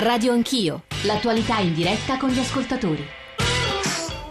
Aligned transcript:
Radio 0.00 0.32
Anch'io, 0.32 0.84
l'attualità 1.02 1.58
in 1.58 1.74
diretta 1.74 2.18
con 2.18 2.28
gli 2.28 2.38
ascoltatori. 2.38 3.04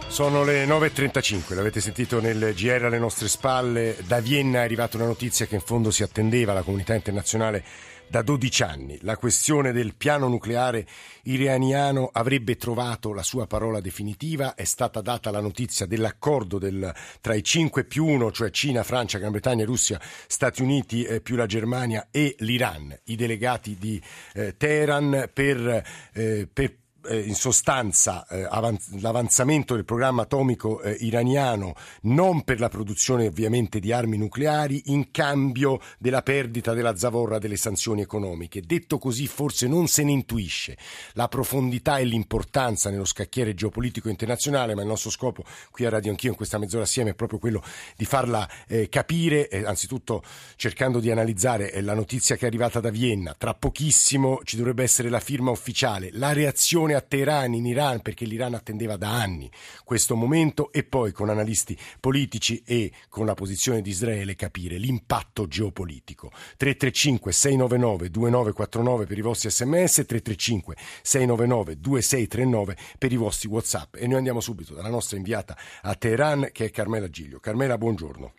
Sono 0.06 0.42
le 0.42 0.64
9.35, 0.64 1.54
l'avete 1.54 1.82
sentito 1.82 2.22
nel 2.22 2.54
GR 2.56 2.86
alle 2.86 2.98
nostre 2.98 3.28
spalle. 3.28 3.94
Da 4.06 4.20
Vienna 4.20 4.60
è 4.60 4.64
arrivata 4.64 4.96
una 4.96 5.04
notizia 5.04 5.44
che 5.44 5.56
in 5.56 5.60
fondo 5.60 5.90
si 5.90 6.02
attendeva 6.02 6.54
la 6.54 6.62
comunità 6.62 6.94
internazionale 6.94 7.62
da 8.08 8.22
12 8.22 8.62
anni. 8.62 8.98
La 9.02 9.16
questione 9.16 9.72
del 9.72 9.94
piano 9.94 10.28
nucleare 10.28 10.86
iraniano 11.24 12.08
avrebbe 12.12 12.56
trovato 12.56 13.12
la 13.12 13.22
sua 13.22 13.46
parola 13.46 13.80
definitiva. 13.80 14.54
È 14.54 14.64
stata 14.64 15.00
data 15.00 15.30
la 15.30 15.40
notizia 15.40 15.86
dell'accordo 15.86 16.58
del, 16.58 16.92
tra 17.20 17.34
i 17.34 17.42
5 17.42 17.84
più 17.84 18.06
1, 18.06 18.32
cioè 18.32 18.50
Cina, 18.50 18.82
Francia, 18.82 19.18
Gran 19.18 19.32
Bretagna, 19.32 19.64
Russia, 19.64 20.00
Stati 20.26 20.62
Uniti 20.62 21.04
eh, 21.04 21.20
più 21.20 21.36
la 21.36 21.46
Germania 21.46 22.08
e 22.10 22.34
l'Iran, 22.38 22.96
i 23.04 23.16
delegati 23.16 23.76
di 23.78 24.00
eh, 24.34 24.56
Teheran 24.56 25.30
per, 25.32 25.84
eh, 26.12 26.48
per 26.52 26.74
eh, 27.06 27.20
in 27.20 27.34
sostanza 27.34 28.26
eh, 28.26 28.46
avanz- 28.48 29.00
l'avanzamento 29.00 29.74
del 29.74 29.84
programma 29.84 30.22
atomico 30.22 30.80
eh, 30.82 30.96
iraniano 31.00 31.74
non 32.02 32.42
per 32.42 32.60
la 32.60 32.68
produzione 32.68 33.26
ovviamente 33.26 33.78
di 33.78 33.92
armi 33.92 34.16
nucleari 34.16 34.82
in 34.86 35.10
cambio 35.10 35.80
della 35.98 36.22
perdita 36.22 36.74
della 36.74 36.96
zavorra 36.96 37.38
delle 37.38 37.56
sanzioni 37.56 38.00
economiche. 38.00 38.60
Detto 38.60 38.98
così 38.98 39.26
forse 39.26 39.66
non 39.66 39.86
se 39.88 40.02
ne 40.04 40.12
intuisce 40.12 40.76
la 41.12 41.28
profondità 41.28 41.98
e 41.98 42.04
l'importanza 42.04 42.90
nello 42.90 43.04
scacchiere 43.04 43.54
geopolitico 43.54 44.08
internazionale, 44.08 44.74
ma 44.74 44.82
il 44.82 44.88
nostro 44.88 45.10
scopo 45.10 45.44
qui 45.70 45.84
a 45.84 45.90
Radio 45.90 46.10
Anch'io 46.10 46.30
in 46.30 46.36
questa 46.36 46.58
mezz'ora 46.58 46.82
assieme 46.82 47.10
è 47.10 47.14
proprio 47.14 47.38
quello 47.38 47.62
di 47.96 48.04
farla 48.04 48.48
eh, 48.66 48.88
capire, 48.88 49.48
eh, 49.48 49.64
anzitutto 49.64 50.22
cercando 50.56 51.00
di 51.00 51.10
analizzare 51.10 51.80
la 51.80 51.94
notizia 51.94 52.36
che 52.36 52.44
è 52.44 52.48
arrivata 52.48 52.80
da 52.80 52.90
Vienna. 52.90 53.34
Tra 53.36 53.54
pochissimo 53.54 54.40
ci 54.44 54.56
dovrebbe 54.56 54.82
essere 54.82 55.08
la 55.08 55.20
firma 55.20 55.50
ufficiale, 55.50 56.10
la 56.12 56.32
reazione 56.32 56.87
a 56.94 57.00
Teheran 57.00 57.54
in 57.54 57.66
Iran 57.66 58.00
perché 58.00 58.24
l'Iran 58.24 58.54
attendeva 58.54 58.96
da 58.96 59.10
anni 59.10 59.50
questo 59.84 60.16
momento 60.16 60.72
e 60.72 60.84
poi 60.84 61.12
con 61.12 61.28
analisti 61.28 61.76
politici 62.00 62.62
e 62.64 62.92
con 63.08 63.26
la 63.26 63.34
posizione 63.34 63.82
di 63.82 63.90
Israele 63.90 64.34
capire 64.34 64.76
l'impatto 64.76 65.46
geopolitico. 65.46 66.30
335 66.56 67.32
699 67.32 68.10
2949 68.10 69.06
per 69.06 69.18
i 69.18 69.22
vostri 69.22 69.50
sms, 69.50 70.04
335 70.06 70.76
699 71.02 71.80
2639 71.80 72.76
per 72.98 73.12
i 73.12 73.16
vostri 73.16 73.48
whatsapp 73.48 73.94
e 73.96 74.06
noi 74.06 74.16
andiamo 74.16 74.40
subito 74.40 74.74
dalla 74.74 74.90
nostra 74.90 75.16
inviata 75.16 75.56
a 75.82 75.94
Teheran 75.94 76.48
che 76.52 76.66
è 76.66 76.70
Carmela 76.70 77.08
Giglio. 77.08 77.40
Carmela, 77.40 77.78
buongiorno. 77.78 78.32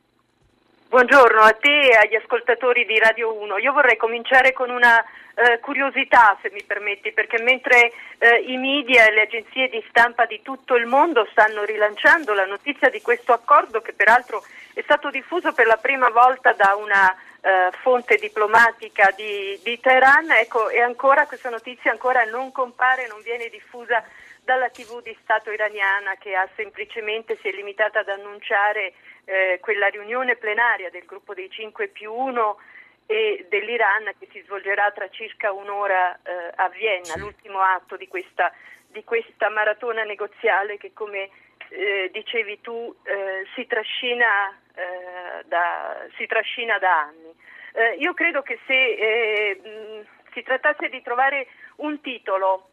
Buongiorno 0.89 1.41
a 1.41 1.51
te 1.53 1.81
e 1.81 1.95
agli 1.95 2.15
ascoltatori 2.15 2.83
di 2.83 2.97
Radio 2.97 3.31
1. 3.39 3.59
Io 3.59 3.73
vorrei 3.73 3.95
cominciare 3.95 4.53
con 4.53 4.71
una 4.71 4.99
eh, 5.35 5.59
curiosità, 5.59 6.35
se 6.41 6.49
mi 6.51 6.63
permetti, 6.63 7.11
perché 7.11 7.39
mentre 7.43 7.91
eh, 8.17 8.37
i 8.47 8.57
media 8.57 9.05
e 9.05 9.13
le 9.13 9.21
agenzie 9.21 9.69
di 9.69 9.85
stampa 9.87 10.25
di 10.25 10.41
tutto 10.41 10.75
il 10.75 10.87
mondo 10.87 11.27
stanno 11.29 11.63
rilanciando 11.63 12.33
la 12.33 12.45
notizia 12.45 12.89
di 12.89 13.03
questo 13.03 13.33
accordo, 13.33 13.81
che 13.81 13.93
peraltro 13.93 14.43
è 14.73 14.81
stato 14.81 15.11
diffuso 15.11 15.53
per 15.53 15.67
la 15.67 15.77
prima 15.77 16.09
volta 16.09 16.53
da 16.53 16.73
una 16.73 17.15
eh, 17.39 17.69
fonte 17.83 18.15
diplomatica 18.15 19.13
di, 19.15 19.59
di 19.61 19.79
Teheran, 19.79 20.31
ecco, 20.31 20.69
e 20.69 20.81
ancora 20.81 21.27
questa 21.27 21.51
notizia 21.51 21.91
ancora 21.91 22.23
non 22.23 22.51
compare, 22.51 23.05
non 23.05 23.21
viene 23.21 23.47
diffusa 23.49 24.03
dalla 24.43 24.69
TV 24.69 25.03
di 25.03 25.15
Stato 25.21 25.51
iraniana 25.51 26.15
che 26.17 26.33
ha 26.33 26.49
semplicemente 26.55 27.37
si 27.39 27.49
è 27.49 27.51
limitata 27.51 27.99
ad 27.99 28.09
annunciare 28.09 28.93
eh, 29.30 29.59
quella 29.61 29.88
riunione 29.88 30.35
plenaria 30.35 30.89
del 30.89 31.05
gruppo 31.05 31.35
dei 31.35 31.49
5 31.49 31.88
più 31.89 32.11
1 32.11 32.58
e 33.05 33.45
dell'Iran 33.47 34.11
che 34.17 34.27
si 34.31 34.41
svolgerà 34.41 34.91
tra 34.91 35.08
circa 35.09 35.52
un'ora 35.52 36.16
eh, 36.16 36.52
a 36.55 36.67
Vienna, 36.69 37.13
sì. 37.13 37.19
l'ultimo 37.19 37.59
atto 37.59 37.95
di 37.95 38.08
questa, 38.08 38.52
di 38.88 39.03
questa, 39.03 39.49
maratona 39.49 40.03
negoziale 40.03 40.77
che 40.77 40.94
come 40.94 41.30
eh, 41.69 42.09
dicevi 42.11 42.61
tu 42.61 42.95
eh, 43.03 43.45
si 43.53 43.67
trascina, 43.67 44.49
eh, 44.73 45.43
da, 45.45 46.08
si, 46.17 46.26
trascina 46.26 46.80
da, 46.80 47.02
anni. 47.02 47.33
Eh, 47.73 47.95
io 47.99 48.15
credo 48.15 48.42
che 48.42 48.59
se 48.65 49.59
mh, 49.64 50.32
si 50.33 50.42
trattasse 50.42 50.89
di 50.89 51.02
trovare 51.03 51.48
un 51.77 52.02
titolo 52.02 52.70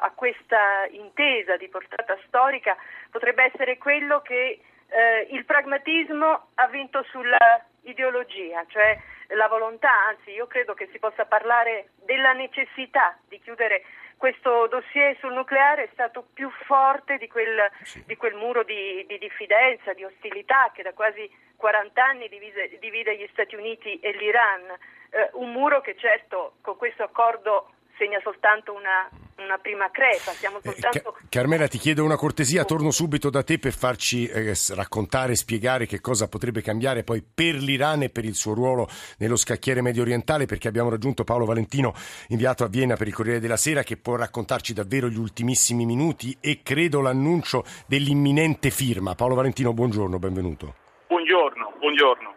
a 0.00 0.10
questa 0.14 0.86
intesa 0.90 1.56
di 1.56 1.68
portata 1.68 2.18
storica 2.26 2.76
potrebbe 3.10 3.44
essere 3.44 3.78
quello 3.78 4.20
che 4.20 4.58
eh, 4.88 5.28
il 5.30 5.44
pragmatismo 5.44 6.48
ha 6.54 6.68
vinto 6.68 7.04
sull'ideologia, 7.10 8.64
cioè 8.68 8.98
la 9.28 9.48
volontà, 9.48 9.90
anzi 10.08 10.30
io 10.30 10.46
credo 10.46 10.74
che 10.74 10.88
si 10.92 10.98
possa 10.98 11.24
parlare 11.24 11.90
della 12.04 12.32
necessità 12.32 13.18
di 13.28 13.40
chiudere 13.40 13.82
questo 14.16 14.68
dossier 14.68 15.16
sul 15.18 15.32
nucleare 15.32 15.84
è 15.84 15.88
stato 15.92 16.26
più 16.32 16.48
forte 16.64 17.18
di 17.18 17.28
quel, 17.28 17.70
sì. 17.82 18.02
di 18.06 18.16
quel 18.16 18.34
muro 18.34 18.62
di, 18.62 19.04
di, 19.06 19.18
diffidenza, 19.18 19.92
di 19.92 20.04
ostilità 20.04 20.70
che 20.72 20.82
da 20.82 20.92
quasi 20.92 21.28
40 21.56 22.02
anni 22.02 22.28
divide, 22.28 22.78
divide 22.78 23.16
gli 23.16 23.28
Stati 23.32 23.54
Uniti 23.54 23.98
e 24.00 24.12
l'Iran. 24.12 24.62
Eh, 25.10 25.30
un 25.34 25.52
muro 25.52 25.80
che 25.80 25.96
certo 25.96 26.54
con 26.62 26.76
questo 26.76 27.02
accordo 27.02 27.72
segna 27.98 28.20
soltanto 28.22 28.72
una, 28.72 29.08
una 29.38 29.58
prima 29.58 29.90
crepa. 29.90 30.32
Siamo 30.32 30.58
eh, 30.58 30.70
soltanto... 30.70 31.16
Eh, 31.16 31.26
Carmela, 31.28 31.66
ti 31.68 31.78
chiedo 31.78 32.04
una 32.04 32.16
cortesia, 32.16 32.64
torno 32.64 32.90
subito 32.90 33.30
da 33.30 33.42
te 33.42 33.58
per 33.58 33.72
farci 33.72 34.26
eh, 34.26 34.54
raccontare 34.74 35.32
e 35.32 35.36
spiegare 35.36 35.86
che 35.86 36.00
cosa 36.00 36.28
potrebbe 36.28 36.62
cambiare 36.62 37.02
poi 37.02 37.22
per 37.22 37.54
l'Iran 37.54 38.02
e 38.02 38.10
per 38.10 38.24
il 38.24 38.34
suo 38.34 38.54
ruolo 38.54 38.88
nello 39.18 39.36
scacchiere 39.36 39.82
medio 39.82 40.02
orientale, 40.02 40.46
perché 40.46 40.68
abbiamo 40.68 40.90
raggiunto 40.90 41.24
Paolo 41.24 41.44
Valentino, 41.44 41.94
inviato 42.28 42.64
a 42.64 42.68
Vienna 42.68 42.96
per 42.96 43.08
il 43.08 43.14
Corriere 43.14 43.40
della 43.40 43.56
Sera, 43.56 43.82
che 43.82 43.96
può 43.96 44.16
raccontarci 44.16 44.72
davvero 44.72 45.08
gli 45.08 45.18
ultimissimi 45.18 45.84
minuti 45.84 46.36
e 46.40 46.60
credo 46.62 47.00
l'annuncio 47.00 47.64
dell'imminente 47.86 48.70
firma. 48.70 49.14
Paolo 49.14 49.34
Valentino, 49.34 49.72
buongiorno, 49.72 50.18
benvenuto. 50.18 50.74
Buongiorno, 51.08 51.72
buongiorno. 51.78 52.32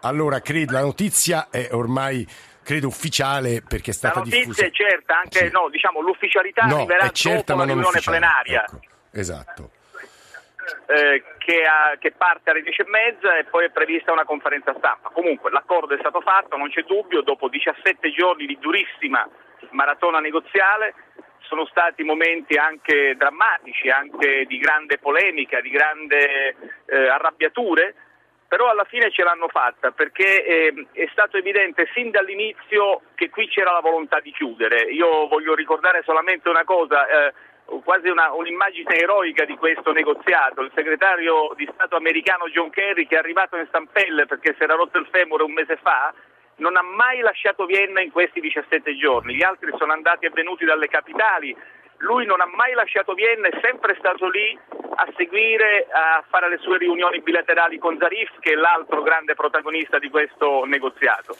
Allora, 0.00 0.40
credo, 0.40 0.72
la 0.72 0.80
notizia 0.80 1.48
è 1.50 1.68
ormai 1.72 2.26
credo 2.68 2.88
ufficiale 2.88 3.62
perché 3.66 3.92
è 3.92 3.94
stata 3.94 4.20
diffusa. 4.20 4.36
La 4.36 4.44
notizia 4.44 4.66
diffusa. 4.66 4.84
è 4.84 4.90
certa, 4.90 5.18
anche 5.18 5.46
sì. 5.46 5.50
no, 5.50 5.68
diciamo, 5.70 6.00
l'ufficialità 6.02 6.66
no, 6.66 6.74
arriverà 6.74 7.08
certa, 7.08 7.54
dopo 7.54 7.64
la 7.64 7.72
riunione 7.72 8.00
plenaria. 8.04 8.64
Ecco, 8.64 8.80
esatto. 9.12 9.70
Eh, 10.84 11.24
che, 11.38 11.62
ha, 11.62 11.96
che, 11.98 12.12
parte 12.12 12.50
alle 12.50 12.60
10 12.60 12.82
e 12.82 12.84
mezza 12.88 13.38
e 13.38 13.44
poi 13.44 13.64
è 13.64 13.70
prevista 13.70 14.12
una 14.12 14.26
conferenza 14.26 14.74
stampa. 14.76 15.08
Comunque 15.08 15.50
l'accordo 15.50 15.94
è 15.94 15.98
stato 15.98 16.20
fatto, 16.20 16.58
non 16.58 16.68
c'è 16.68 16.82
dubbio, 16.82 17.22
dopo 17.22 17.48
17 17.48 18.12
giorni 18.12 18.44
di 18.44 18.58
durissima 18.60 19.26
maratona 19.70 20.20
negoziale 20.20 20.94
sono 21.40 21.64
stati 21.64 22.02
momenti 22.02 22.58
anche 22.58 23.14
drammatici, 23.16 23.88
anche 23.88 24.44
di 24.46 24.58
grande 24.58 24.98
polemica, 24.98 25.62
di 25.62 25.70
grande 25.70 26.54
eh, 26.84 27.08
arrabbiature, 27.08 27.94
però 28.48 28.70
alla 28.70 28.84
fine 28.84 29.10
ce 29.10 29.22
l'hanno 29.22 29.48
fatta 29.48 29.90
perché 29.90 30.42
eh, 30.44 30.86
è 30.92 31.06
stato 31.12 31.36
evidente 31.36 31.88
sin 31.92 32.10
dall'inizio 32.10 33.02
che 33.14 33.28
qui 33.28 33.46
c'era 33.46 33.72
la 33.72 33.80
volontà 33.80 34.20
di 34.20 34.32
chiudere. 34.32 34.90
Io 34.90 35.28
voglio 35.28 35.54
ricordare 35.54 36.02
solamente 36.02 36.48
una 36.48 36.64
cosa, 36.64 37.06
eh, 37.06 37.32
quasi 37.84 38.08
una, 38.08 38.32
un'immagine 38.32 38.96
eroica 38.96 39.44
di 39.44 39.54
questo 39.56 39.92
negoziato. 39.92 40.62
Il 40.62 40.72
segretario 40.74 41.52
di 41.56 41.68
Stato 41.74 41.96
americano 41.96 42.48
John 42.48 42.70
Kerry, 42.70 43.06
che 43.06 43.16
è 43.16 43.18
arrivato 43.18 43.56
in 43.56 43.66
stampelle 43.68 44.24
perché 44.24 44.54
si 44.56 44.62
era 44.62 44.74
rotto 44.74 44.96
il 44.96 45.08
femore 45.10 45.42
un 45.42 45.52
mese 45.52 45.76
fa, 45.76 46.14
non 46.56 46.76
ha 46.76 46.82
mai 46.82 47.20
lasciato 47.20 47.66
Vienna 47.66 48.00
in 48.00 48.10
questi 48.10 48.40
17 48.40 48.96
giorni. 48.96 49.34
Gli 49.34 49.44
altri 49.44 49.72
sono 49.76 49.92
andati 49.92 50.24
e 50.24 50.30
venuti 50.30 50.64
dalle 50.64 50.88
capitali. 50.88 51.54
Lui 51.98 52.24
non 52.24 52.40
ha 52.40 52.46
mai 52.46 52.72
lasciato 52.72 53.12
Vienna, 53.12 53.48
è 53.48 53.60
sempre 53.60 53.94
stato 53.98 54.26
lì 54.30 54.58
a 55.00 55.06
seguire, 55.16 55.86
a 55.90 56.24
fare 56.28 56.48
le 56.48 56.58
sue 56.58 56.76
riunioni 56.76 57.20
bilaterali 57.20 57.78
con 57.78 57.96
Zarif, 57.98 58.40
che 58.40 58.52
è 58.52 58.54
l'altro 58.56 59.02
grande 59.02 59.34
protagonista 59.34 59.98
di 59.98 60.10
questo 60.10 60.64
negoziato. 60.64 61.36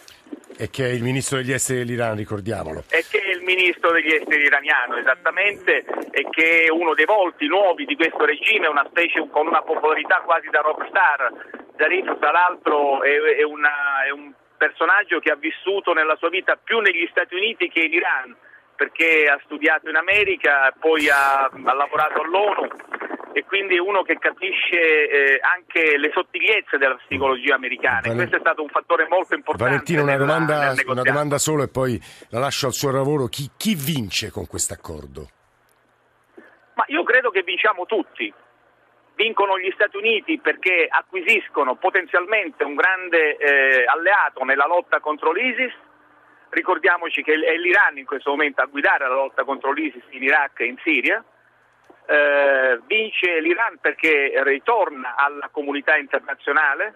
E 0.57 0.71
che 0.71 0.85
è 0.85 0.93
il 0.93 1.03
ministro 1.03 1.39
degli 1.39 1.53
esteri 1.53 1.81
dell'Iran, 1.81 2.17
ricordiamolo. 2.17 2.85
E 2.89 3.05
che 3.11 3.21
è 3.21 3.35
il 3.35 3.43
ministro 3.43 3.91
degli 3.91 4.13
esteri 4.13 4.45
iraniano, 4.45 4.97
esattamente, 4.97 5.85
e 6.11 6.27
che 6.31 6.67
è 6.67 6.71
uno 6.71 6.95
dei 6.95 7.05
volti 7.05 7.47
nuovi 7.49 7.85
di 7.85 7.97
questo 7.97 8.25
regime, 8.25 8.69
una 8.69 8.87
specie 8.89 9.27
con 9.29 9.49
una 9.49 9.63
popolarità 9.63 10.23
quasi 10.25 10.49
da 10.51 10.61
rockstar. 10.61 11.33
Zarif, 11.77 12.19
tra 12.19 12.31
l'altro, 12.31 13.03
è, 13.03 13.11
è, 13.39 13.43
una, 13.43 14.05
è 14.07 14.11
un 14.11 14.33
personaggio 14.57 15.19
che 15.19 15.33
ha 15.33 15.37
vissuto 15.37 15.93
nella 15.93 16.17
sua 16.17 16.29
vita 16.29 16.57
più 16.63 16.79
negli 16.79 17.07
Stati 17.11 17.35
Uniti 17.35 17.69
che 17.69 17.81
in 17.81 17.93
Iran 17.93 18.37
perché 18.79 19.25
ha 19.25 19.41
studiato 19.43 19.89
in 19.89 19.97
America, 19.97 20.73
poi 20.79 21.11
ha, 21.11 21.47
ha 21.47 21.75
lavorato 21.75 22.23
all'ONU 22.23 22.69
e 23.33 23.45
quindi 23.45 23.75
è 23.75 23.81
uno 23.81 24.03
che 24.03 24.19
capisce 24.19 24.79
eh, 24.79 25.41
anche 25.43 25.99
le 25.99 26.13
sottigliezze 26.15 26.79
della 26.79 26.95
psicologia 26.95 27.57
americana. 27.57 28.03
Valent- 28.03 28.19
Questo 28.19 28.37
è 28.37 28.39
stato 28.41 28.63
un 28.63 28.69
fattore 28.69 29.09
molto 29.09 29.35
importante. 29.35 29.65
Valentino, 29.65 30.03
una, 30.05 30.17
domanda, 30.17 30.75
una 30.87 31.03
domanda 31.03 31.39
solo 31.39 31.65
e 31.65 31.69
poi 31.69 32.01
la 32.31 32.39
lascio 32.39 32.67
al 32.67 32.73
suo 32.73 32.93
lavoro. 32.93 33.27
Chi, 33.27 33.51
chi 33.57 33.75
vince 33.75 34.31
con 34.31 34.47
questo 34.47 34.75
accordo? 34.75 35.27
Ma 36.75 36.85
io 36.87 37.03
credo 37.03 37.31
che 37.31 37.43
vinciamo 37.43 37.85
tutti. 37.85 38.33
Vincono 39.17 39.59
gli 39.59 39.73
Stati 39.75 39.97
Uniti 39.97 40.39
perché 40.39 40.87
acquisiscono 40.89 41.75
potenzialmente 41.75 42.63
un 42.63 42.77
grande 42.77 43.37
eh, 43.37 43.85
alleato 43.87 44.45
nella 44.45 44.69
lotta 44.69 45.01
contro 45.01 45.33
l'ISIS, 45.33 45.75
ricordiamoci 46.51 47.23
che 47.23 47.35
è 47.35 47.57
l'Iran 47.57 47.99
in 47.99 48.05
questo 48.05 48.31
momento 48.31 48.63
a 48.63 48.67
guidare 48.67 49.07
la 49.07 49.15
lotta 49.15 49.45
contro 49.45 49.73
l'ISIS 49.73 50.05
in 50.11 50.23
Iraq 50.23 50.61
e 50.61 50.67
in 50.67 50.77
Siria, 50.83 51.23
eh, 52.07 52.81
vince 52.87 53.41
l'Iran 53.41 53.79
perché 53.81 54.33
ritorna 54.43 55.15
alla 55.17 55.49
comunità 55.51 55.97
internazionale, 55.97 56.95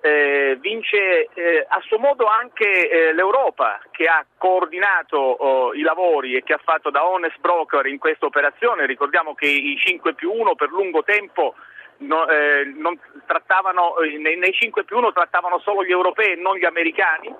eh, 0.00 0.56
vince 0.60 1.28
eh, 1.32 1.64
a 1.68 1.80
suo 1.86 1.98
modo 1.98 2.26
anche 2.26 2.88
eh, 2.88 3.12
l'Europa 3.12 3.80
che 3.92 4.06
ha 4.06 4.24
coordinato 4.36 5.16
oh, 5.16 5.74
i 5.74 5.82
lavori 5.82 6.34
e 6.34 6.42
che 6.42 6.54
ha 6.54 6.60
fatto 6.62 6.90
da 6.90 7.06
honest 7.06 7.38
broker 7.38 7.86
in 7.86 7.98
questa 7.98 8.26
operazione. 8.26 8.86
Ricordiamo 8.86 9.34
che 9.34 9.46
i 9.46 9.76
5 9.76 10.14
più 10.14 10.32
1 10.32 10.56
per 10.56 10.70
lungo 10.70 11.04
tempo 11.04 11.54
no, 11.98 12.28
eh, 12.28 12.62
eh, 12.62 14.18
nei, 14.18 14.36
nei 14.36 14.52
5 14.52 14.84
più 14.84 14.96
1 14.96 15.12
trattavano 15.12 15.60
solo 15.60 15.84
gli 15.84 15.92
europei 15.92 16.32
e 16.32 16.36
non 16.36 16.56
gli 16.56 16.64
americani 16.64 17.32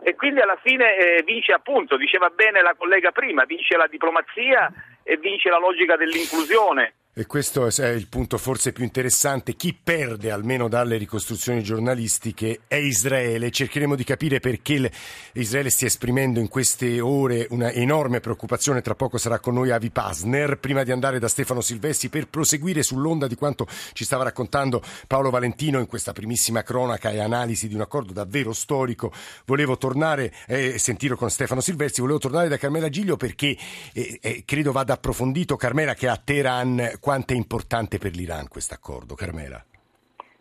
e 0.00 0.14
quindi 0.14 0.40
alla 0.40 0.58
fine 0.62 0.96
eh, 0.96 1.22
vince 1.24 1.52
appunto, 1.52 1.96
diceva 1.96 2.30
bene 2.30 2.62
la 2.62 2.74
collega 2.76 3.10
prima, 3.10 3.44
vince 3.44 3.76
la 3.76 3.86
diplomazia 3.86 4.70
e 5.02 5.16
vince 5.16 5.48
la 5.48 5.58
logica 5.58 5.96
dell'inclusione. 5.96 6.94
E 7.18 7.26
questo 7.26 7.66
è 7.66 7.88
il 7.88 8.06
punto 8.06 8.38
forse 8.38 8.70
più 8.70 8.84
interessante. 8.84 9.56
Chi 9.56 9.74
perde, 9.74 10.30
almeno 10.30 10.68
dalle 10.68 10.96
ricostruzioni 10.98 11.64
giornalistiche, 11.64 12.60
è 12.68 12.76
Israele. 12.76 13.50
Cercheremo 13.50 13.96
di 13.96 14.04
capire 14.04 14.38
perché 14.38 14.88
Israele 15.32 15.70
stia 15.70 15.88
esprimendo 15.88 16.38
in 16.38 16.46
queste 16.46 17.00
ore 17.00 17.48
una 17.50 17.72
enorme 17.72 18.20
preoccupazione. 18.20 18.82
Tra 18.82 18.94
poco 18.94 19.18
sarà 19.18 19.40
con 19.40 19.54
noi 19.54 19.72
Avi 19.72 19.90
Pasner. 19.90 20.58
Prima 20.60 20.84
di 20.84 20.92
andare 20.92 21.18
da 21.18 21.26
Stefano 21.26 21.60
Silvestri 21.60 22.08
per 22.08 22.28
proseguire 22.28 22.84
sull'onda 22.84 23.26
di 23.26 23.34
quanto 23.34 23.66
ci 23.94 24.04
stava 24.04 24.22
raccontando 24.22 24.80
Paolo 25.08 25.30
Valentino 25.30 25.80
in 25.80 25.86
questa 25.86 26.12
primissima 26.12 26.62
cronaca 26.62 27.10
e 27.10 27.18
analisi 27.18 27.66
di 27.66 27.74
un 27.74 27.80
accordo 27.80 28.12
davvero 28.12 28.52
storico, 28.52 29.12
volevo 29.44 29.76
tornare 29.76 30.32
e 30.46 30.74
eh, 30.74 30.78
sentirlo 30.78 31.16
con 31.16 31.30
Stefano 31.30 31.62
Silvestri. 31.62 32.00
Volevo 32.00 32.20
tornare 32.20 32.46
da 32.46 32.58
Carmela 32.58 32.88
Giglio 32.88 33.16
perché 33.16 33.56
eh, 33.92 34.20
eh, 34.22 34.42
credo 34.44 34.70
vada 34.70 34.92
approfondito. 34.92 35.56
Carmela, 35.56 35.94
che 35.94 36.06
a 36.06 36.16
Teheran 36.16 36.98
quanto 37.08 37.32
è 37.32 37.36
importante 37.36 37.96
per 37.96 38.12
l'Iran 38.12 38.48
questo 38.48 38.74
accordo, 38.74 39.14
Carmela? 39.14 39.64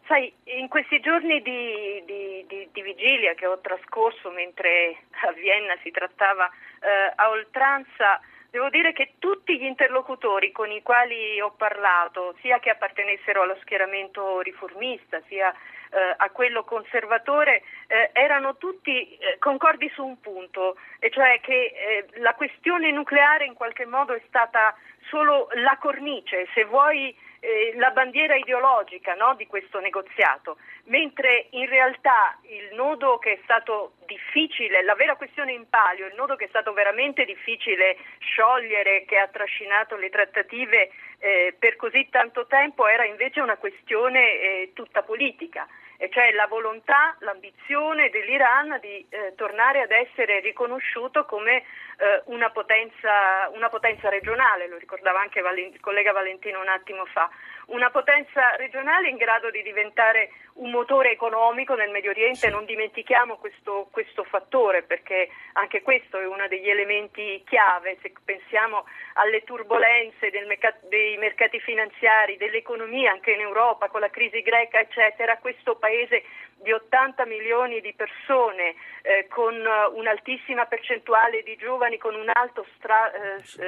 Sai, 0.06 0.34
in 0.60 0.68
questi 0.68 1.00
giorni 1.00 1.42
di, 1.42 2.04
di, 2.06 2.44
di, 2.46 2.68
di, 2.74 2.82
vigilia 2.82 3.36
che 3.36 3.48
ho 3.48 3.58
trascorso 3.62 4.30
mentre 4.32 4.98
a 5.24 5.32
Vienna 5.32 5.78
si 5.82 5.92
trattava 5.92 6.46
eh, 6.50 7.14
a 7.16 7.30
oltranza, 7.30 8.20
devo 8.50 8.70
dire 8.70 8.94
che 8.94 9.14
tutti 9.20 9.58
gli 9.58 9.66
interlocutori 9.66 10.52
con 10.52 10.72
i 10.72 10.82
quali 10.82 11.40
ho 11.42 11.52
parlato, 11.52 12.36
sia 12.42 12.60
che 12.60 12.70
appartenessero 12.70 13.42
allo 13.42 13.58
schieramento 13.62 14.40
riformista, 14.42 15.22
sia 15.28 15.52
eh, 15.52 16.16
a 16.18 16.30
quello 16.30 16.64
conservatore, 16.64 17.64
eh, 17.88 18.10
erano 18.14 18.58
tutti 18.58 19.18
eh, 19.18 19.38
concordi 19.40 19.90
su 19.94 20.06
un 20.06 20.20
punto, 20.20 20.78
e 21.00 21.10
cioè 21.10 21.40
che 21.42 21.74
eh, 21.74 22.20
la 22.20 22.34
questione 22.34 22.92
nucleare 22.92 23.46
in 23.46 23.54
qualche 23.54 23.86
modo 23.86 24.14
è 24.14 24.22
stata 24.28 24.76
solo 25.10 25.48
la 25.54 25.78
cornice, 25.80 26.48
se 26.54 26.66
vuoi 26.66 27.16
eh, 27.40 27.74
la 27.76 27.92
bandiera 27.92 28.36
ideologica 28.36 29.14
no, 29.14 29.36
di 29.36 29.48
questo 29.48 29.80
negoziato, 29.80 30.58
mentre 30.86 31.48
in 31.52 31.68
realtà 31.68 32.38
il 32.44 32.76
nodo 32.76 33.18
che 33.18 33.34
è 33.34 33.40
stato 33.44 33.94
difficile, 34.06 34.84
la 34.84 34.96
vera 34.96 35.16
questione 35.16 35.52
in 35.52 35.70
palio, 35.70 36.08
il 36.08 36.16
nodo 36.16 36.36
che 36.36 36.46
è 36.46 36.50
stato 36.50 36.74
veramente 36.74 37.26
difficile 37.26 37.98
sciogliere, 38.20 39.06
che 39.06 39.18
ha 39.18 39.28
trascinato 39.28 39.96
le 39.96 40.10
trattative 40.10 40.92
eh, 41.20 41.56
per 41.58 41.76
così 41.76 42.08
tanto 42.10 42.48
tempo, 42.48 42.88
era 42.88 43.06
invece 43.06 43.42
una 43.42 43.58
questione 43.58 44.20
eh, 44.20 44.72
tutta 44.74 45.04
politica 45.04 45.68
e 45.98 46.10
cioè 46.12 46.32
la 46.32 46.48
volontà, 46.48 47.16
l'ambizione 47.20 48.10
dell'Iran 48.10 48.78
di 48.80 49.06
eh, 49.10 49.34
tornare 49.36 49.82
ad 49.82 49.92
essere 49.92 50.40
riconosciuto 50.40 51.26
come 51.26 51.58
eh, 51.58 52.22
una, 52.26 52.50
potenza, 52.52 53.50
una, 53.54 53.70
potenza, 53.70 54.10
regionale, 54.10 54.68
lo 54.68 54.78
ricordava 54.78 55.20
anche 55.20 55.40
il 55.40 55.80
collega 55.80 56.12
Valentino 56.12 56.62
un 56.62 56.68
attimo 56.68 57.06
fa, 57.06 57.30
una 57.68 57.90
potenza 57.90 58.56
regionale 58.56 59.10
in 59.10 59.18
grado 59.18 59.50
di 59.50 59.62
diventare 59.62 60.30
un 60.58 60.72
motore 60.72 61.12
economico 61.12 61.76
nel 61.76 61.92
Medio 61.92 62.12
Oriente, 62.12 62.50
non 62.50 62.66
dimentichiamo 62.66 63.38
questo, 63.38 63.90
questo 63.92 64.24
fattore 64.24 64.84
perché 64.84 65.30
anche 65.54 65.82
questo 65.82 66.20
è 66.20 66.26
uno 66.26 66.48
degli 66.48 66.70
elementi 66.70 67.44
chiave, 67.46 67.98
se 68.02 68.14
pensiamo 68.24 68.86
alle 69.14 69.44
turbulenze 69.44 70.32
mercato, 70.46 70.88
dei 70.88 71.18
mercati 71.18 71.60
finanziari, 71.60 72.38
dell'economia 72.38 73.12
anche 73.12 73.32
in 73.32 73.42
Europa 73.42 73.90
con 73.90 74.00
la 74.00 74.10
crisi 74.10 74.42
greca 74.42 74.80
eccetera, 74.80 75.38
questo 75.38 75.76
paese 75.76 76.24
di 76.56 76.72
80 76.72 77.26
milioni 77.26 77.82
di 77.82 77.94
persone 77.94 78.76
eh, 79.04 79.28
con 79.28 79.54
un'altissima 79.56 80.66
percentuale 80.66 81.44
di 81.44 81.56
giovani 81.58 81.98
con 81.98 82.16
un 82.16 82.30
alto 82.34 82.66
stra, 82.78 83.12
eh, 83.12 83.44
sì. 83.44 83.60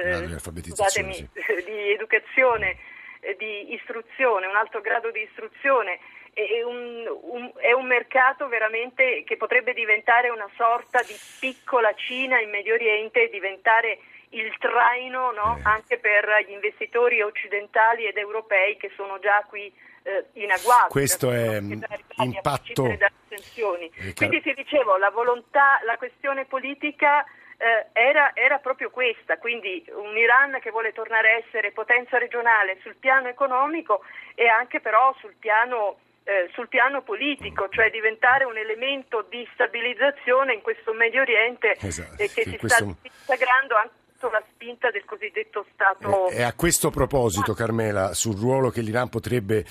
di 1.64 1.92
educazione 1.92 2.70
eh, 2.70 2.98
di 3.36 3.74
istruzione, 3.74 4.46
un 4.46 4.56
alto 4.56 4.80
grado 4.80 5.10
di 5.10 5.22
istruzione, 5.22 5.98
è 6.32 6.62
un, 6.62 7.04
un, 7.22 7.50
è 7.56 7.72
un, 7.72 7.86
mercato 7.86 8.46
veramente 8.48 9.24
che 9.24 9.36
potrebbe 9.36 9.72
diventare 9.72 10.30
una 10.30 10.48
sorta 10.56 11.02
di 11.02 11.14
piccola 11.40 11.92
Cina 11.94 12.40
in 12.40 12.50
Medio 12.50 12.74
Oriente 12.74 13.24
e 13.24 13.30
diventare 13.30 13.98
il 14.30 14.54
traino 14.58 15.32
no? 15.32 15.56
eh. 15.58 15.62
anche 15.64 15.98
per 15.98 16.44
gli 16.46 16.52
investitori 16.52 17.20
occidentali 17.20 18.06
ed 18.06 18.16
europei 18.16 18.76
che 18.76 18.90
sono 18.94 19.18
già 19.18 19.44
qui 19.48 19.72
eh, 20.02 20.26
in 20.34 20.50
agguato. 20.50 20.88
Questo 20.88 21.30
è 21.32 21.58
impatto. 21.58 22.86
Eh, 22.86 24.12
Quindi 24.14 24.40
ti 24.40 24.54
dicevo, 24.54 24.96
la 24.96 25.10
volontà, 25.10 25.80
la 25.84 25.96
questione 25.96 26.44
politica 26.44 27.24
eh, 27.60 27.88
era, 27.92 28.32
era, 28.34 28.58
proprio 28.58 28.88
questa, 28.88 29.36
quindi 29.36 29.84
un 29.92 30.16
Iran 30.16 30.58
che 30.62 30.70
vuole 30.70 30.92
tornare 30.92 31.28
a 31.28 31.36
essere 31.44 31.72
potenza 31.72 32.16
regionale 32.16 32.78
sul 32.80 32.96
piano 32.96 33.28
economico 33.28 34.00
e 34.34 34.48
anche 34.48 34.80
però 34.80 35.14
sul 35.20 35.34
piano, 35.38 35.98
eh, 36.24 36.48
sul 36.54 36.68
piano 36.68 37.02
politico, 37.02 37.68
cioè 37.68 37.90
diventare 37.90 38.44
un 38.44 38.56
elemento 38.56 39.26
di 39.28 39.46
stabilizzazione 39.52 40.54
in 40.54 40.62
questo 40.62 40.94
Medio 40.94 41.20
Oriente 41.20 41.76
esatto, 41.78 42.16
che 42.16 42.28
si 42.28 42.56
questo... 42.56 42.96
sta 42.96 42.96
disagrando 43.02 43.76
anche 43.76 43.98
la 44.20 44.42
spinta 44.52 44.90
del 44.90 45.04
cosiddetto 45.04 45.66
Stato. 45.72 46.28
E 46.28 46.42
a 46.42 46.54
questo 46.54 46.90
proposito, 46.90 47.52
Carmela, 47.54 48.12
sul 48.14 48.36
ruolo 48.38 48.70
che 48.70 48.80
l'Iran 48.80 49.08
potrebbe 49.08 49.64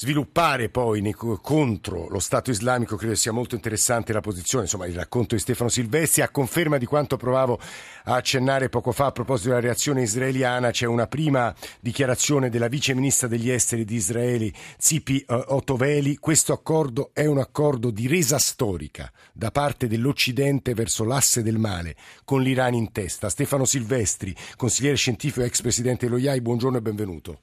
sviluppare 0.00 0.70
poi 0.70 1.02
nei, 1.02 1.12
contro 1.12 2.08
lo 2.08 2.20
Stato 2.20 2.50
islamico, 2.50 2.96
credo 2.96 3.14
sia 3.14 3.32
molto 3.32 3.54
interessante 3.54 4.14
la 4.14 4.22
posizione, 4.22 4.64
insomma 4.64 4.86
il 4.86 4.94
racconto 4.94 5.34
di 5.34 5.42
Stefano 5.42 5.68
Silvestri, 5.68 6.22
a 6.22 6.30
conferma 6.30 6.78
di 6.78 6.86
quanto 6.86 7.18
provavo 7.18 7.60
a 8.04 8.14
accennare 8.14 8.70
poco 8.70 8.92
fa 8.92 9.06
a 9.06 9.12
proposito 9.12 9.50
della 9.50 9.60
reazione 9.60 10.00
israeliana, 10.00 10.70
c'è 10.70 10.86
una 10.86 11.06
prima 11.06 11.54
dichiarazione 11.80 12.48
della 12.48 12.68
vice 12.68 12.94
ministra 12.94 13.28
degli 13.28 13.50
esteri 13.50 13.84
di 13.84 13.96
Israele, 13.96 14.50
Zipi 14.78 15.22
uh, 15.28 15.34
Otoveli, 15.48 16.16
questo 16.16 16.54
accordo 16.54 17.10
è 17.12 17.26
un 17.26 17.36
accordo 17.36 17.90
di 17.90 18.06
resa 18.06 18.38
storica 18.38 19.12
da 19.34 19.50
parte 19.50 19.86
dell'Occidente 19.86 20.72
verso 20.72 21.04
l'asse 21.04 21.42
del 21.42 21.58
male, 21.58 21.94
con 22.24 22.40
l'Iran 22.40 22.72
in 22.72 22.90
testa. 22.90 23.28
Stefano 23.28 23.66
Silvestri, 23.66 24.34
consigliere 24.56 24.96
scientifico 24.96 25.42
e 25.42 25.48
ex 25.48 25.60
presidente 25.60 26.06
dello 26.06 26.16
IAI, 26.16 26.40
buongiorno 26.40 26.78
e 26.78 26.80
benvenuto. 26.80 27.40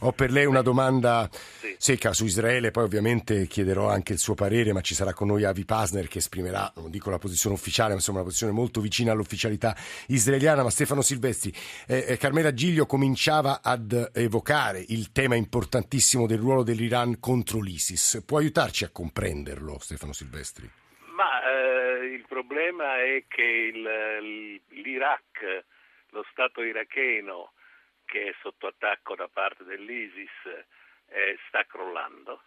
Ho 0.00 0.12
per 0.12 0.30
lei 0.30 0.46
una 0.46 0.62
domanda 0.62 1.28
sì. 1.30 1.74
secca 1.78 2.12
su 2.12 2.24
Israele, 2.24 2.70
poi 2.70 2.84
ovviamente 2.84 3.46
chiederò 3.46 3.88
anche 3.88 4.12
il 4.12 4.18
suo 4.18 4.34
parere, 4.34 4.72
ma 4.72 4.80
ci 4.80 4.94
sarà 4.94 5.12
con 5.12 5.28
noi 5.28 5.44
Avi 5.44 5.64
Pasner 5.64 6.08
che 6.08 6.18
esprimerà, 6.18 6.72
non 6.76 6.90
dico 6.90 7.10
la 7.10 7.18
posizione 7.18 7.54
ufficiale, 7.54 7.90
ma 7.90 7.96
insomma 7.96 8.18
una 8.18 8.26
posizione 8.26 8.52
molto 8.52 8.80
vicina 8.80 9.12
all'ufficialità 9.12 9.76
israeliana. 10.06 10.62
Ma 10.62 10.70
Stefano 10.70 11.02
Silvestri, 11.02 11.52
eh, 11.86 12.04
eh, 12.08 12.16
Carmela 12.16 12.52
Giglio 12.52 12.86
cominciava 12.86 13.60
ad 13.62 14.10
evocare 14.14 14.84
il 14.88 15.12
tema 15.12 15.34
importantissimo 15.34 16.26
del 16.26 16.38
ruolo 16.38 16.62
dell'Iran 16.62 17.18
contro 17.20 17.60
l'ISIS. 17.60 18.22
Può 18.26 18.38
aiutarci 18.38 18.84
a 18.84 18.90
comprenderlo, 18.90 19.78
Stefano 19.78 20.12
Silvestri? 20.12 20.68
Ma 21.14 21.42
eh, 21.44 22.14
il 22.14 22.24
problema 22.26 22.96
è 23.02 23.24
che 23.28 23.42
il, 23.42 24.60
l'Iraq, 24.68 25.64
lo 26.10 26.24
Stato 26.30 26.62
iracheno, 26.62 27.52
che 28.10 28.30
è 28.30 28.34
sotto 28.42 28.66
attacco 28.66 29.14
da 29.14 29.28
parte 29.28 29.62
dell'ISIS 29.62 30.66
eh, 31.06 31.38
sta 31.46 31.64
crollando, 31.64 32.42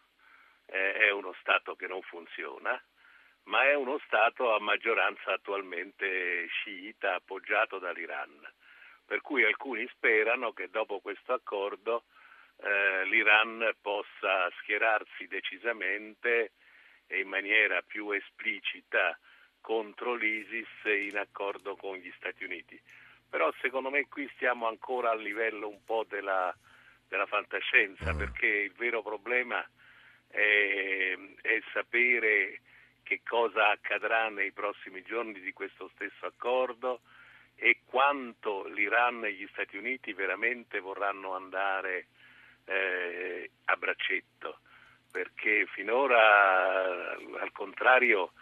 eh, 0.66 0.94
è 0.96 1.10
uno 1.10 1.34
Stato 1.40 1.76
che 1.76 1.88
non 1.88 2.02
funziona, 2.02 2.80
ma 3.44 3.64
è 3.64 3.74
uno 3.74 3.98
Stato 4.06 4.54
a 4.54 4.60
maggioranza 4.60 5.32
attualmente 5.32 6.48
sciita 6.48 7.16
appoggiato 7.16 7.80
dall'Iran. 7.80 8.46
Per 9.06 9.22
cui 9.22 9.46
alcuni 9.46 9.88
sperano 9.88 10.52
che 10.52 10.70
dopo 10.70 11.00
questo 11.00 11.32
accordo 11.32 12.04
eh, 12.58 13.06
l'Iran 13.06 13.74
possa 13.82 14.52
schierarsi 14.60 15.28
decisamente 15.28 16.52
e 17.08 17.22
in 17.22 17.30
maniera 17.30 17.82
più 17.84 18.12
esplicita 18.12 19.18
contro 19.62 20.14
l'ISIS 20.14 20.84
in 20.84 21.18
accordo 21.18 21.78
con 21.78 21.96
gli 21.96 22.12
Stati 22.18 22.44
Uniti 22.44 22.82
però 23.34 23.52
secondo 23.62 23.90
me 23.90 24.08
qui 24.10 24.30
stiamo 24.36 24.68
ancora 24.68 25.10
a 25.10 25.16
livello 25.16 25.68
un 25.68 25.84
po' 25.84 26.06
della, 26.08 26.56
della 27.08 27.26
fantascienza, 27.26 28.14
mm. 28.14 28.18
perché 28.20 28.46
il 28.46 28.74
vero 28.74 29.02
problema 29.02 29.68
è, 30.28 31.18
è 31.42 31.60
sapere 31.74 32.62
che 33.02 33.22
cosa 33.28 33.72
accadrà 33.72 34.30
nei 34.30 34.52
prossimi 34.52 35.02
giorni 35.02 35.40
di 35.40 35.52
questo 35.52 35.90
stesso 35.96 36.28
accordo 36.28 37.02
e 37.56 37.80
quanto 37.86 38.68
l'Iran 38.68 39.26
e 39.26 39.34
gli 39.34 39.48
Stati 39.52 39.78
Uniti 39.78 40.14
veramente 40.14 40.80
vorranno 40.80 41.34
andare 41.34 42.06
eh, 42.66 43.50
a 43.66 43.76
braccetto, 43.78 44.60
perché 45.12 45.66
finora 45.74 47.14
al 47.14 47.52
contrario 47.52 48.34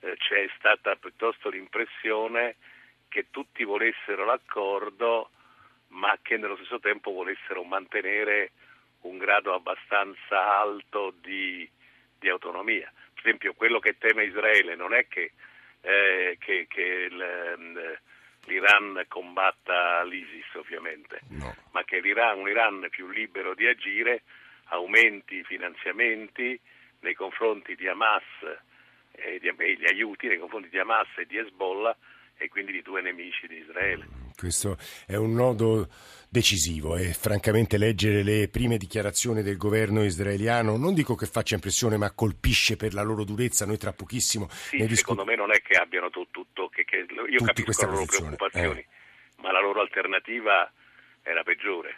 eh, 0.00 0.16
c'è 0.16 0.48
stata 0.56 0.96
piuttosto 0.96 1.50
l'impressione 1.50 2.56
che 3.08 3.26
tutti 3.30 3.64
volessero 3.64 4.24
l'accordo 4.24 5.30
ma 5.88 6.18
che 6.20 6.36
nello 6.36 6.56
stesso 6.56 6.80
tempo 6.80 7.12
volessero 7.12 7.62
mantenere 7.64 8.52
un 9.02 9.18
grado 9.18 9.54
abbastanza 9.54 10.58
alto 10.58 11.14
di, 11.20 11.68
di 12.18 12.28
autonomia. 12.28 12.92
Per 13.14 13.26
esempio 13.26 13.54
quello 13.54 13.78
che 13.78 13.96
teme 13.98 14.24
Israele 14.24 14.74
non 14.74 14.92
è 14.92 15.06
che, 15.08 15.32
eh, 15.80 16.36
che, 16.38 16.66
che 16.68 16.82
il, 16.82 17.98
l'Iran 18.44 19.04
combatta 19.08 20.02
l'ISIS 20.04 20.54
ovviamente, 20.54 21.20
no. 21.30 21.54
ma 21.72 21.84
che 21.84 22.00
l'Iran, 22.00 22.38
un 22.38 22.48
Iran 22.48 22.86
più 22.90 23.08
libero 23.08 23.54
di 23.54 23.66
agire 23.66 24.22
aumenti 24.70 25.36
i 25.36 25.44
finanziamenti 25.44 26.58
nei 27.00 27.14
confronti 27.14 27.74
di 27.76 27.88
Hamas 27.88 28.24
e 29.12 29.38
gli 29.40 29.84
aiuti 29.86 30.26
nei 30.26 30.38
confronti 30.38 30.68
di 30.68 30.78
Hamas 30.78 31.08
e 31.16 31.26
di 31.26 31.38
Hezbollah 31.38 31.96
e 32.38 32.48
quindi 32.48 32.72
di 32.72 32.82
due 32.82 33.02
nemici 33.02 33.46
di 33.46 33.56
Israele. 33.56 34.06
Questo 34.36 34.78
è 35.06 35.16
un 35.16 35.34
nodo 35.34 35.88
decisivo 36.30 36.96
e 36.96 37.12
francamente 37.14 37.78
leggere 37.78 38.22
le 38.22 38.48
prime 38.48 38.76
dichiarazioni 38.76 39.42
del 39.42 39.56
governo 39.56 40.04
israeliano 40.04 40.76
non 40.76 40.92
dico 40.92 41.14
che 41.14 41.24
faccia 41.24 41.54
impressione 41.54 41.96
ma 41.96 42.12
colpisce 42.12 42.76
per 42.76 42.92
la 42.92 43.00
loro 43.00 43.24
durezza 43.24 43.64
noi 43.64 43.78
tra 43.78 43.94
pochissimo 43.94 44.46
sì, 44.50 44.76
secondo 44.76 44.86
discut- 44.86 45.24
me 45.24 45.36
non 45.36 45.50
è 45.52 45.62
che 45.62 45.78
abbiano 45.78 46.10
tutto, 46.10 46.44
tutto 46.44 46.68
che, 46.68 46.84
che, 46.84 47.06
io 47.08 47.38
Tutti 47.38 47.44
capisco 47.44 47.86
le 47.86 47.92
loro 47.92 48.04
preoccupazioni 48.04 48.80
eh. 48.80 48.86
ma 49.36 49.52
la 49.52 49.60
loro 49.62 49.80
alternativa 49.80 50.70
era 51.22 51.42
peggiore 51.42 51.96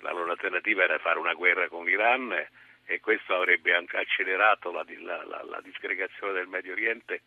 la 0.00 0.12
loro 0.12 0.30
alternativa 0.30 0.84
era 0.84 0.98
fare 0.98 1.18
una 1.18 1.32
guerra 1.32 1.68
con 1.68 1.86
l'Iran 1.86 2.30
e 2.84 3.00
questo 3.00 3.34
avrebbe 3.34 3.74
anche 3.74 3.96
accelerato 3.96 4.70
la, 4.70 4.84
la, 5.00 5.24
la, 5.24 5.42
la 5.42 5.60
disgregazione 5.62 6.34
del 6.34 6.48
Medio 6.48 6.72
Oriente 6.72 7.22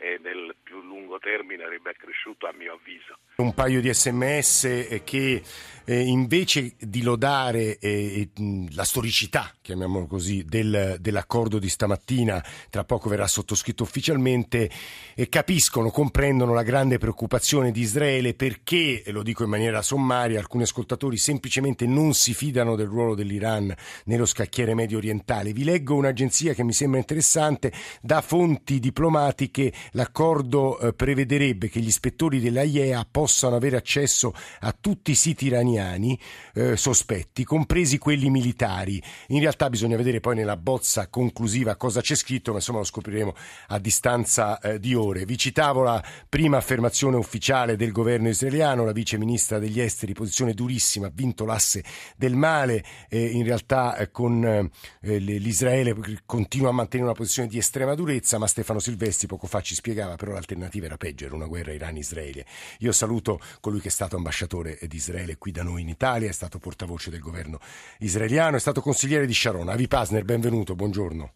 e 0.00 0.20
nel 0.22 0.54
più 0.62 0.80
lungo 0.80 1.18
termine 1.18 1.64
avrebbe 1.64 1.90
accresciuto 1.90 2.46
a 2.46 2.52
mio 2.56 2.74
avviso. 2.74 3.18
Un 3.36 3.52
paio 3.52 3.80
di 3.80 3.92
sms 3.92 4.64
eh, 4.64 5.02
che 5.04 5.42
eh, 5.84 6.00
invece 6.00 6.74
di 6.78 7.02
lodare 7.02 7.78
eh, 7.78 8.28
la 8.70 8.84
storicità, 8.84 9.52
chiamiamolo 9.60 10.06
così, 10.06 10.44
del, 10.44 10.98
dell'accordo 11.00 11.58
di 11.58 11.68
stamattina, 11.68 12.44
tra 12.70 12.84
poco 12.84 13.08
verrà 13.08 13.26
sottoscritto 13.26 13.82
ufficialmente, 13.82 14.70
eh, 15.14 15.28
capiscono, 15.28 15.90
comprendono 15.90 16.54
la 16.54 16.62
grande 16.62 16.98
preoccupazione 16.98 17.72
di 17.72 17.80
Israele 17.80 18.34
perché, 18.34 19.02
e 19.02 19.10
lo 19.10 19.24
dico 19.24 19.42
in 19.42 19.50
maniera 19.50 19.82
sommaria, 19.82 20.38
alcuni 20.38 20.62
ascoltatori 20.62 21.16
semplicemente 21.16 21.86
non 21.86 22.14
si 22.14 22.34
fidano 22.34 22.76
del 22.76 22.86
ruolo 22.86 23.16
dell'Iran 23.16 23.74
nello 24.04 24.26
scacchiere 24.26 24.74
medio 24.74 24.98
orientale. 24.98 25.52
Vi 25.52 25.64
leggo 25.64 25.96
un'agenzia 25.96 26.54
che 26.54 26.62
mi 26.62 26.72
sembra 26.72 27.00
interessante, 27.00 27.72
da 28.00 28.20
fonti 28.20 28.78
diplomatiche 28.78 29.72
l'accordo 29.92 30.78
eh, 30.78 30.92
prevederebbe 30.92 31.68
che 31.68 31.80
gli 31.80 31.86
ispettori 31.86 32.40
dell'AIEA 32.40 33.06
possano 33.10 33.56
avere 33.56 33.76
accesso 33.76 34.34
a 34.60 34.74
tutti 34.78 35.12
i 35.12 35.14
siti 35.14 35.46
iraniani 35.46 36.18
eh, 36.54 36.76
sospetti, 36.76 37.44
compresi 37.44 37.98
quelli 37.98 38.30
militari. 38.30 39.02
In 39.28 39.40
realtà 39.40 39.68
bisogna 39.70 39.96
vedere 39.96 40.20
poi 40.20 40.36
nella 40.36 40.56
bozza 40.56 41.08
conclusiva 41.08 41.76
cosa 41.76 42.00
c'è 42.00 42.14
scritto, 42.14 42.50
ma 42.50 42.58
insomma 42.58 42.78
lo 42.78 42.84
scopriremo 42.84 43.34
a 43.68 43.78
distanza 43.78 44.58
eh, 44.60 44.78
di 44.78 44.94
ore. 44.94 45.24
Vi 45.24 45.36
citavo 45.36 45.82
la 45.82 46.02
prima 46.28 46.56
affermazione 46.56 47.16
ufficiale 47.16 47.76
del 47.76 47.92
governo 47.92 48.28
israeliano, 48.28 48.84
la 48.84 48.92
vice 48.92 49.18
ministra 49.18 49.58
degli 49.58 49.80
esteri, 49.80 50.12
posizione 50.12 50.54
durissima, 50.54 51.06
ha 51.06 51.12
vinto 51.12 51.44
l'asse 51.44 51.84
del 52.16 52.34
male, 52.34 52.84
in 53.10 53.44
realtà 53.44 53.96
eh, 53.96 54.10
con 54.10 54.44
eh, 54.44 55.18
l'Israele 55.18 55.94
continua 56.26 56.70
a 56.70 56.72
mantenere 56.72 57.10
una 57.10 57.18
posizione 57.18 57.48
di 57.48 57.58
estrema 57.58 57.94
durezza, 57.94 58.38
ma 58.38 58.46
Stefano 58.46 58.78
Silvestri 58.78 59.26
poco 59.26 59.46
fa 59.46 59.60
ci 59.60 59.74
spiegava, 59.78 60.16
però 60.16 60.32
l'alternativa 60.32 60.86
era 60.86 60.96
peggio, 60.96 61.26
era 61.26 61.36
una 61.36 61.46
guerra 61.46 61.72
Iran-Israele. 61.72 62.44
Io 62.80 62.92
saluto 62.92 63.38
colui 63.60 63.80
che 63.80 63.88
è 63.88 63.90
stato 63.90 64.16
ambasciatore 64.16 64.76
di 64.82 64.96
Israele 64.96 65.38
qui 65.38 65.52
da 65.52 65.62
noi 65.62 65.82
in 65.82 65.88
Italia, 65.88 66.28
è 66.28 66.32
stato 66.32 66.58
portavoce 66.58 67.10
del 67.10 67.20
governo 67.20 67.60
israeliano, 68.00 68.56
è 68.56 68.60
stato 68.60 68.80
consigliere 68.80 69.26
di 69.26 69.32
Sharon. 69.32 69.68
Avi 69.68 69.86
Pasner, 69.86 70.24
benvenuto, 70.24 70.74
buongiorno. 70.74 71.32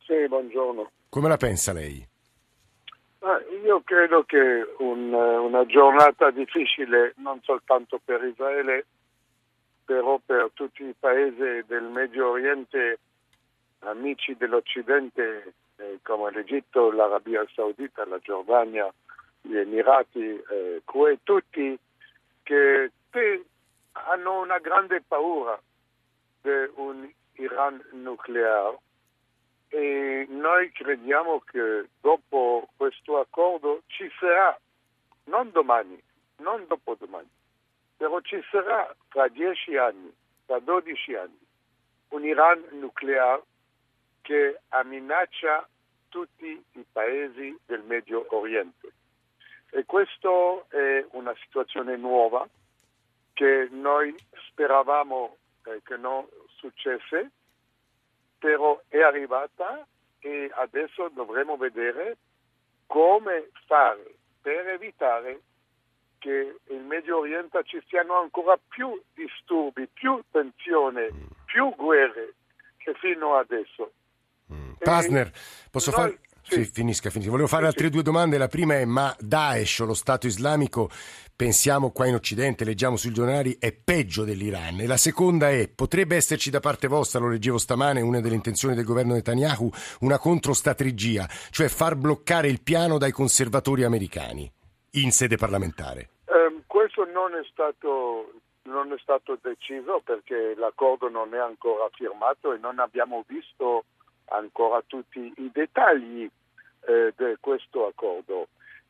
Sì, 0.00 0.26
buongiorno. 0.28 0.90
Come 1.08 1.28
la 1.28 1.36
pensa 1.36 1.72
lei? 1.72 2.04
Ah, 3.20 3.40
io 3.64 3.80
credo 3.84 4.24
che 4.24 4.74
un, 4.78 5.12
una 5.12 5.64
giornata 5.64 6.30
difficile 6.30 7.14
non 7.18 7.40
soltanto 7.42 8.00
per 8.04 8.22
Israele, 8.24 8.84
però 9.84 10.20
per 10.24 10.50
tutti 10.52 10.82
i 10.82 10.94
paesi 10.98 11.64
del 11.66 11.84
Medio 11.84 12.30
Oriente, 12.30 12.98
amici 13.80 14.34
dell'Occidente 14.36 15.54
eh, 15.76 15.98
come 16.02 16.30
l'Egitto, 16.30 16.90
l'Arabia 16.90 17.44
Saudita, 17.54 18.06
la 18.06 18.18
Giordania, 18.18 18.92
gli 19.40 19.56
Emirati, 19.56 20.20
eh, 20.20 20.82
Kuwait, 20.84 21.20
tutti 21.22 21.78
che, 22.42 22.90
che 23.10 23.44
hanno 23.92 24.40
una 24.40 24.58
grande 24.58 25.02
paura 25.06 25.60
di 26.40 26.70
un 26.76 27.10
Iran 27.34 27.82
nucleare. 27.92 28.78
E 29.68 30.26
noi 30.28 30.70
crediamo 30.70 31.40
che 31.40 31.88
dopo 32.00 32.68
questo 32.76 33.18
accordo 33.18 33.82
ci 33.86 34.08
sarà, 34.20 34.56
non 35.24 35.50
domani, 35.50 36.00
non 36.36 36.64
dopodomani, 36.68 37.28
però 37.96 38.20
ci 38.20 38.40
sarà 38.50 38.94
tra 39.08 39.26
dieci 39.28 39.76
anni, 39.76 40.14
tra 40.46 40.60
dodici 40.60 41.14
anni, 41.14 41.38
un 42.10 42.24
Iran 42.24 42.62
nucleare 42.72 43.42
che 44.24 44.58
minaccia 44.84 45.68
tutti 46.08 46.64
i 46.72 46.84
paesi 46.90 47.54
del 47.66 47.82
Medio 47.82 48.24
Oriente. 48.30 48.92
E 49.70 49.84
questa 49.84 50.30
è 50.68 51.04
una 51.10 51.34
situazione 51.42 51.96
nuova 51.96 52.48
che 53.34 53.68
noi 53.70 54.14
speravamo 54.48 55.36
eh, 55.64 55.82
che 55.84 55.98
non 55.98 56.26
successe, 56.56 57.30
però 58.38 58.80
è 58.88 59.00
arrivata 59.00 59.86
e 60.20 60.50
adesso 60.54 61.10
dovremo 61.10 61.58
vedere 61.58 62.16
come 62.86 63.50
fare 63.66 64.14
per 64.40 64.68
evitare 64.68 65.40
che 66.18 66.56
il 66.68 66.80
Medio 66.80 67.18
Oriente 67.18 67.62
ci 67.64 67.82
siano 67.88 68.18
ancora 68.18 68.58
più 68.68 68.98
disturbi, 69.12 69.86
più 69.92 70.22
tensione, 70.30 71.10
più 71.44 71.74
guerre 71.74 72.34
che 72.78 72.94
fino 72.94 73.34
adesso. 73.36 73.92
Pasner, 74.78 75.30
posso 75.70 75.90
fare... 75.90 76.18
Sì. 76.46 76.62
sì, 76.62 76.70
finisca, 76.70 77.08
finisca. 77.08 77.30
Volevo 77.30 77.48
fare 77.48 77.64
altre 77.64 77.88
due 77.88 78.02
domande. 78.02 78.36
La 78.36 78.48
prima 78.48 78.74
è: 78.74 78.84
ma 78.84 79.16
Daesh 79.18 79.78
o 79.78 79.86
lo 79.86 79.94
Stato 79.94 80.26
islamico, 80.26 80.90
pensiamo 81.34 81.90
qua 81.90 82.06
in 82.06 82.12
Occidente, 82.12 82.66
leggiamo 82.66 82.98
sui 82.98 83.14
giornali, 83.14 83.56
è 83.58 83.72
peggio 83.72 84.24
dell'Iran? 84.24 84.80
E 84.80 84.86
la 84.86 84.98
seconda 84.98 85.48
è: 85.48 85.68
potrebbe 85.68 86.16
esserci 86.16 86.50
da 86.50 86.60
parte 86.60 86.86
vostra, 86.86 87.18
lo 87.18 87.30
leggevo 87.30 87.56
stamane, 87.56 88.02
una 88.02 88.20
delle 88.20 88.34
intenzioni 88.34 88.74
del 88.74 88.84
governo 88.84 89.14
Netanyahu, 89.14 89.70
una 90.00 90.18
controstrategia, 90.18 91.26
cioè 91.48 91.68
far 91.68 91.96
bloccare 91.96 92.48
il 92.48 92.60
piano 92.60 92.98
dai 92.98 93.10
conservatori 93.10 93.82
americani 93.82 94.52
in 94.96 95.12
sede 95.12 95.36
parlamentare? 95.36 96.10
Um, 96.26 96.62
questo 96.66 97.06
non 97.06 97.34
è 97.36 97.46
stato 97.50 98.32
non 98.64 98.92
è 98.92 98.96
stato 98.98 99.38
deciso 99.42 100.00
perché 100.04 100.54
l'accordo 100.56 101.08
non 101.08 101.34
è 101.34 101.38
ancora 101.38 101.88
firmato 101.92 102.52
e 102.52 102.58
non 102.58 102.78
abbiamo 102.78 103.24
visto 103.26 103.84
ancora 104.26 104.82
tutti 104.86 105.32
i 105.36 105.50
dettagli 105.52 106.28
eh, 106.86 107.12
di 107.16 107.36
questo 107.40 107.86
accordo. 107.86 108.48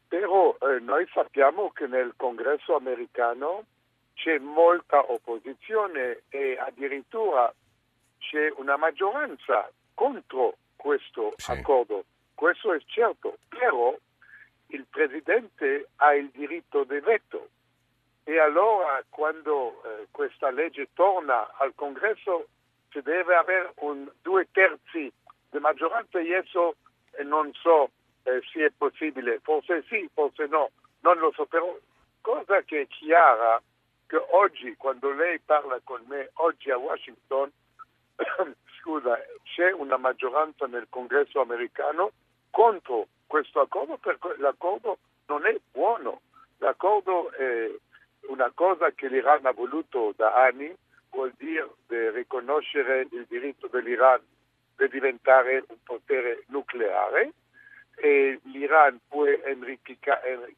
Però 0.09 0.57
eh, 0.61 0.81
noi 0.81 1.09
sappiamo 1.13 1.71
che 1.71 1.87
nel 1.87 2.15
congresso 2.17 2.75
americano 2.77 3.65
c'è 4.15 4.39
molta 4.39 5.11
opposizione 5.11 6.23
e 6.29 6.57
addirittura 6.59 7.53
c'è 8.19 8.53
una 8.57 8.77
maggioranza 8.77 9.71
contro 9.95 10.57
questo 10.77 11.33
sì. 11.37 11.51
accordo. 11.51 12.05
Questo 12.35 12.73
è 12.73 12.81
certo, 12.87 13.39
però 13.49 13.97
il 14.69 14.87
Presidente 14.91 15.89
ha 15.97 16.15
il 16.15 16.31
diritto 16.31 16.85
di 16.85 16.99
veto 17.01 17.49
e 18.25 18.39
allora 18.39 19.03
quando 19.09 19.83
eh, 19.85 20.07
questa 20.11 20.51
legge 20.51 20.89
torna 20.95 21.55
al 21.59 21.73
Congresso 21.75 22.49
si 22.91 23.01
deve 23.03 23.35
avere 23.35 23.73
un 23.81 24.11
due 24.23 24.49
terzi 24.51 25.13
di 25.55 25.61
maggioranza 25.61 26.19
adesso 26.19 26.75
eh, 27.13 27.23
non 27.23 27.53
so 27.55 27.91
eh, 28.25 28.43
se 28.53 28.67
è 28.67 28.71
possibile, 28.77 29.39
forse 29.41 29.85
sì, 29.89 30.09
forse 30.13 30.47
no, 30.47 30.71
non 31.01 31.19
lo 31.19 31.31
so, 31.33 31.47
però 31.47 31.79
cosa 32.21 32.63
che 32.63 32.83
è 32.83 32.87
chiara 32.89 33.63
che 34.07 34.17
oggi 34.31 34.75
quando 34.77 35.13
lei 35.13 35.39
parla 35.39 35.79
con 35.85 36.03
me, 36.09 36.31
oggi 36.35 36.71
a 36.71 36.77
Washington, 36.77 37.53
scusa, 38.81 39.17
c'è 39.45 39.73
una 39.73 39.97
maggioranza 39.97 40.67
nel 40.67 40.87
congresso 40.89 41.41
americano 41.41 42.11
contro 42.51 43.07
questo 43.27 43.61
accordo 43.61 43.97
perché 43.97 44.35
l'accordo 44.39 44.99
non 45.27 45.47
è 45.47 45.57
buono. 45.71 46.21
L'accordo 46.59 47.31
è 47.31 47.71
una 48.29 48.51
cosa 48.55 48.91
che 48.91 49.09
l'Iran 49.09 49.47
ha 49.47 49.53
voluto 49.53 50.13
da 50.17 50.35
anni, 50.35 50.75
vuol 51.11 51.33
dire 51.37 51.71
riconoscere 52.11 53.07
il 53.11 53.27
diritto 53.29 53.69
dell'Iran 53.69 54.21
di 54.77 54.89
diventare 54.89 55.65
un 55.69 55.77
potere 55.83 56.45
nucleare 56.49 57.33
e 57.97 58.41
l'Iran 58.45 58.99
può 59.09 59.25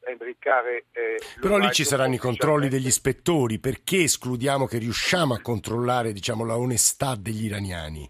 enricare. 0.05 0.85
Eh, 0.91 1.21
Però 1.39 1.57
lì 1.57 1.71
ci 1.71 1.83
saranno 1.83 2.15
i 2.15 2.19
controlli 2.19 2.67
degli 2.67 2.87
ispettori, 2.87 3.59
perché 3.59 4.03
escludiamo 4.03 4.65
che 4.65 4.77
riusciamo 4.77 5.33
a 5.33 5.41
controllare 5.41 6.13
diciamo, 6.13 6.45
la 6.45 6.57
onestà 6.57 7.15
degli 7.15 7.45
iraniani? 7.45 8.09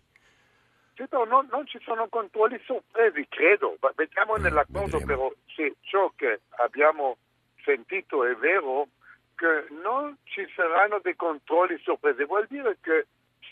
No, 1.11 1.25
non, 1.25 1.47
non, 1.51 1.67
ci 1.67 1.79
sono 1.83 2.07
controlli 2.09 2.59
sorpresi, 2.65 3.27
credo. 3.29 3.77
Vediamo 3.95 4.37
mm, 4.37 4.41
nell'accordo 4.41 4.99
però 5.05 5.31
se 5.55 5.75
ciò 5.81 6.11
che 6.15 6.41
abbiamo 6.57 7.17
sentito 7.63 8.25
è 8.25 8.35
vero, 8.35 8.87
che 9.35 9.67
non 9.83 10.17
ci 10.23 10.47
saranno 10.55 10.99
dei 11.03 11.15
controlli 11.15 11.79
sorpresi. 11.83 12.23
Vuol 12.23 12.47
dire 12.49 12.77
che 12.81 13.05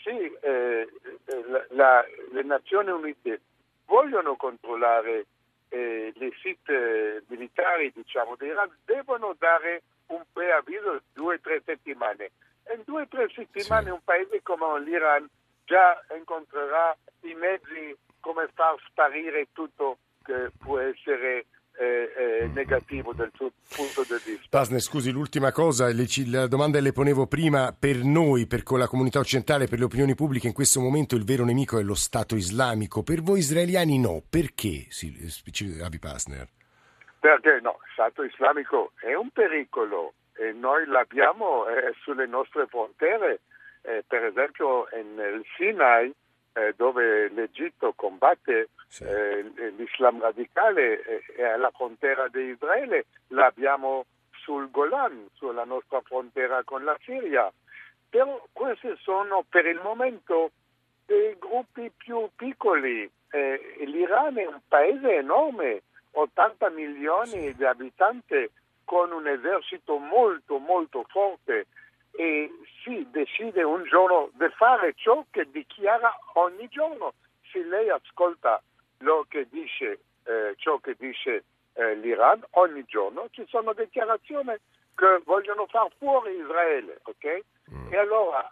sì, 0.06 0.32
eh, 0.40 0.88
la, 1.48 1.66
la, 1.70 2.04
le 2.30 2.42
Nazioni 2.44 2.90
Unite 2.90 3.40
vogliono 3.86 4.36
controllare 4.36 5.26
eh, 5.68 6.12
le 6.14 6.30
site 6.40 7.24
militari 7.26 7.90
diciamo, 7.92 8.36
dell'Iran, 8.36 8.70
devono 8.84 9.34
dare 9.36 9.82
un 10.06 10.22
preavviso 10.32 10.92
di 10.92 11.00
due 11.12 11.34
o 11.34 11.40
tre 11.40 11.60
settimane. 11.64 12.30
in 12.72 12.82
due 12.84 13.02
o 13.02 13.08
tre 13.08 13.28
settimane 13.34 13.86
sì. 13.86 13.90
un 13.90 14.00
paese 14.04 14.42
come 14.42 14.80
l'Iran 14.82 15.28
già 15.64 16.00
incontrerà 16.16 16.96
i 17.22 17.34
mezzi 17.34 17.96
come 18.20 18.48
far 18.54 18.76
sparire 18.88 19.48
tutto 19.52 19.98
che 20.22 20.50
può 20.56 20.78
essere 20.78 21.46
eh, 21.78 22.12
eh, 22.16 22.46
negativo 22.54 23.12
dal 23.12 23.30
suo 23.34 23.50
punto 23.74 24.02
di 24.02 24.14
vista. 24.24 24.46
Pasne, 24.48 24.80
scusi, 24.80 25.10
l'ultima 25.10 25.52
cosa, 25.52 25.88
le, 25.88 26.06
la 26.26 26.46
domanda 26.46 26.80
le 26.80 26.92
ponevo 26.92 27.26
prima, 27.26 27.74
per 27.78 27.96
noi, 28.02 28.46
per 28.46 28.62
la 28.70 28.86
comunità 28.86 29.18
occidentale, 29.18 29.66
per 29.66 29.78
le 29.78 29.84
opinioni 29.84 30.14
pubbliche, 30.14 30.46
in 30.46 30.52
questo 30.52 30.80
momento 30.80 31.16
il 31.16 31.24
vero 31.24 31.44
nemico 31.44 31.78
è 31.78 31.82
lo 31.82 31.94
Stato 31.94 32.36
islamico, 32.36 33.02
per 33.02 33.20
voi 33.20 33.40
israeliani 33.40 33.98
no, 33.98 34.22
perché, 34.28 34.86
Avi 35.82 35.98
Pasner? 35.98 36.48
Perché 37.18 37.60
no, 37.62 37.78
lo 37.78 37.86
Stato 37.92 38.22
islamico 38.22 38.92
è 39.00 39.14
un 39.14 39.30
pericolo 39.30 40.14
e 40.34 40.52
noi 40.52 40.86
l'abbiamo 40.86 41.66
eh, 41.66 41.94
sulle 42.02 42.26
nostre 42.26 42.66
frontiere, 42.66 43.40
eh, 43.82 44.04
per 44.06 44.24
esempio 44.24 44.86
nel 44.92 45.42
Sinai, 45.56 46.12
eh, 46.52 46.74
dove 46.76 47.28
l'Egitto 47.30 47.92
combatte 47.94 48.68
sì. 48.88 49.04
eh, 49.04 49.52
l'Islam 49.76 50.20
radicale 50.20 51.02
è 51.36 51.42
alla 51.42 51.70
frontiera 51.70 52.28
di 52.28 52.42
Israele, 52.42 53.06
l'abbiamo 53.28 54.06
sul 54.46 54.70
Golan, 54.70 55.28
sulla 55.34 55.64
nostra 55.64 56.00
frontiera 56.02 56.62
con 56.64 56.84
la 56.84 56.96
Siria. 57.02 57.52
Però 58.08 58.40
questi 58.52 58.94
sono 59.00 59.44
per 59.48 59.66
il 59.66 59.80
momento 59.82 60.52
dei 61.04 61.36
gruppi 61.38 61.90
più 61.96 62.28
piccoli. 62.34 63.10
Eh, 63.30 63.74
L'Iran 63.86 64.38
è 64.38 64.46
un 64.46 64.60
paese 64.68 65.16
enorme, 65.16 65.82
80 66.12 66.70
milioni 66.70 67.54
di 67.54 67.64
abitanti 67.64 68.48
con 68.84 69.10
un 69.10 69.26
esercito 69.26 69.98
molto 69.98 70.58
molto 70.58 71.04
forte 71.08 71.66
e 72.12 72.50
si 72.82 73.06
decide 73.10 73.62
un 73.62 73.82
giorno 73.84 74.30
di 74.32 74.48
fare 74.56 74.94
ciò 74.94 75.24
che 75.30 75.50
dichiara 75.50 76.16
ogni 76.34 76.68
giorno. 76.68 77.14
Se 77.50 77.62
lei 77.64 77.90
ascolta 77.90 78.62
lo 78.98 79.26
che 79.28 79.46
dice, 79.50 80.00
eh, 80.24 80.54
ciò 80.56 80.78
che 80.78 80.96
dice 80.98 81.44
eh, 81.74 81.94
l'Iran 81.96 82.44
ogni 82.52 82.84
giorno, 82.84 83.28
ci 83.30 83.44
sono 83.48 83.72
dichiarazioni 83.72 84.54
che 84.94 85.20
vogliono 85.24 85.66
far 85.66 85.88
fuori 85.98 86.34
Israele, 86.36 87.00
ok? 87.02 87.40
Mm. 87.70 87.92
E 87.92 87.96
allora 87.98 88.50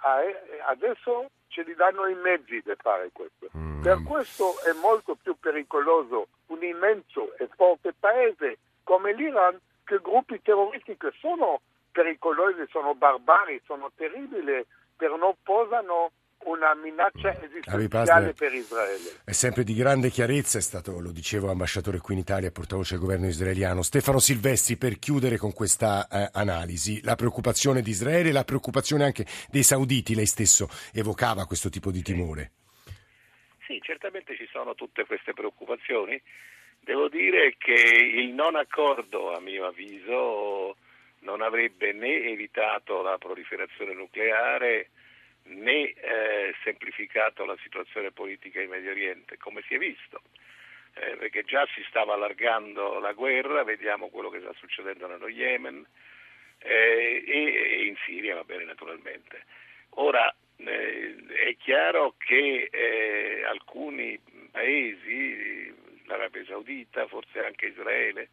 adesso 0.67 1.31
ce 1.49 1.63
li 1.63 1.75
danno 1.75 2.07
i 2.07 2.15
mezzi 2.15 2.61
di 2.63 2.75
fare 2.77 3.11
questo. 3.13 3.49
Mm. 3.57 3.83
Per 3.83 4.03
questo 4.03 4.61
è 4.63 4.73
molto 4.81 5.15
più 5.15 5.37
pericoloso 5.39 6.29
un 6.47 6.63
immenso 6.63 7.35
e 7.37 7.49
forte 7.55 7.95
paese 7.99 8.59
come 8.83 9.15
l'Iran 9.15 9.59
che 9.85 9.99
gruppi 10.01 10.41
terroristici 10.43 10.97
che 10.99 11.13
sono 11.19 11.61
pericolosi, 11.93 12.67
sono 12.71 12.95
barbari, 12.95 13.61
sono 13.65 13.91
terribili, 13.95 14.67
però 14.97 15.17
non 15.17 15.35
posano 15.43 16.11
una 16.45 16.75
minaccia 16.75 17.31
esistenziale 17.43 18.33
per 18.33 18.53
Israele. 18.53 19.21
È 19.25 19.33
sempre 19.33 19.65
di 19.65 19.75
grande 19.75 20.11
chiarezza, 20.11 20.59
è 20.59 20.61
stato, 20.61 20.99
lo 21.01 21.11
dicevo, 21.11 21.51
ambasciatore 21.51 21.99
qui 21.99 22.15
in 22.15 22.21
Italia, 22.21 22.51
portavoce 22.51 22.95
del 22.95 23.03
governo 23.03 23.27
israeliano. 23.27 23.83
Stefano 23.83 24.19
Silvestri, 24.19 24.77
per 24.77 24.99
chiudere 24.99 25.37
con 25.37 25.53
questa 25.53 26.07
eh, 26.09 26.29
analisi, 26.33 27.03
la 27.03 27.15
preoccupazione 27.15 27.83
di 27.83 27.91
Israele, 27.91 28.33
la 28.33 28.45
preoccupazione 28.45 29.05
anche 29.05 29.27
dei 29.51 29.63
sauditi, 29.63 30.15
lei 30.15 30.27
stesso 30.27 30.69
evocava 30.93 31.47
questo 31.47 31.69
tipo 31.69 31.91
di 31.91 32.03
timore. 32.03 32.51
Sì, 33.67 33.81
certamente 33.83 34.37
ci 34.37 34.47
sono 34.51 34.75
tutte 34.75 35.07
queste 35.07 35.33
preoccupazioni. 35.33 36.21
Devo 36.81 37.09
dire 37.09 37.55
che 37.57 37.73
il 37.73 38.35
non 38.35 38.57
accordo, 38.57 39.33
a 39.33 39.41
mio 39.41 39.67
avviso, 39.67 40.77
non 41.21 41.41
avrebbe 41.41 41.93
né 41.93 42.29
evitato 42.29 43.01
la 43.01 43.17
proliferazione 43.17 43.95
nucleare 43.95 44.91
né 45.45 45.91
eh, 45.91 46.55
semplificato 46.63 47.45
la 47.45 47.57
situazione 47.63 48.11
politica 48.11 48.61
in 48.61 48.71
Medio 48.71 48.91
Oriente, 48.91 49.37
come 49.37 49.63
si 49.67 49.75
è 49.75 49.79
visto, 49.79 50.23
eh, 50.95 51.17
perché 51.17 51.43
già 51.45 51.67
si 51.75 51.85
stava 51.89 52.15
allargando 52.15 52.99
la 52.99 53.13
guerra, 53.13 53.65
vediamo 53.65 54.09
quello 54.09 54.31
che 54.31 54.41
sta 54.41 54.53
succedendo 54.55 55.07
nello 55.07 55.29
Yemen 55.29 55.85
eh, 56.59 57.25
e, 57.27 57.55
e, 57.55 57.85
in 57.87 57.97
Siria, 58.05 58.35
va 58.35 58.45
bene 58.45 58.65
naturalmente. 58.65 59.45
Ora 59.97 60.35
eh, 60.57 61.17
è 61.29 61.57
chiaro 61.57 62.15
che 62.19 62.69
eh, 62.71 63.45
alcuni 63.45 64.19
paesi, 64.51 65.75
l'Arabia 66.05 66.45
Saudita, 66.47 67.07
forse 67.07 67.45
anche 67.45 67.67
Israele, 67.67 68.29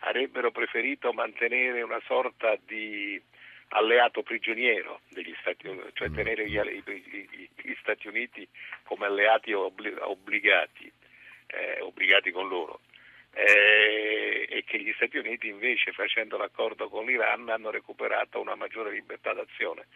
avrebbero 0.00 0.50
preferito 0.50 1.12
mantenere 1.12 1.82
una 1.82 2.00
sorta 2.06 2.56
di 2.64 3.20
alleato 3.70 4.22
prigioniero 4.22 5.00
degli 5.08 5.34
Stati 5.40 5.66
Uniti, 5.66 5.90
cioè 5.94 6.08
mm. 6.08 6.14
tenere 6.14 6.48
gli, 6.48 6.60
gli, 6.60 7.48
gli 7.56 7.74
Stati 7.80 8.08
Uniti 8.08 8.46
come 8.84 9.06
alleati 9.06 9.52
obbligati, 9.52 10.90
eh, 11.46 11.80
obbligati 11.80 12.30
con 12.30 12.48
loro. 12.48 12.80
Eh, 13.32 14.48
e 14.50 14.64
che 14.64 14.80
gli 14.80 14.92
Stati 14.94 15.16
Uniti 15.18 15.48
invece 15.48 15.92
facendo 15.92 16.36
l'accordo 16.36 16.88
con 16.88 17.06
l'Iran 17.06 17.48
hanno 17.48 17.70
recuperato 17.70 18.40
una 18.40 18.56
maggiore 18.56 18.90
libertà 18.90 19.32
d'azione. 19.32 19.86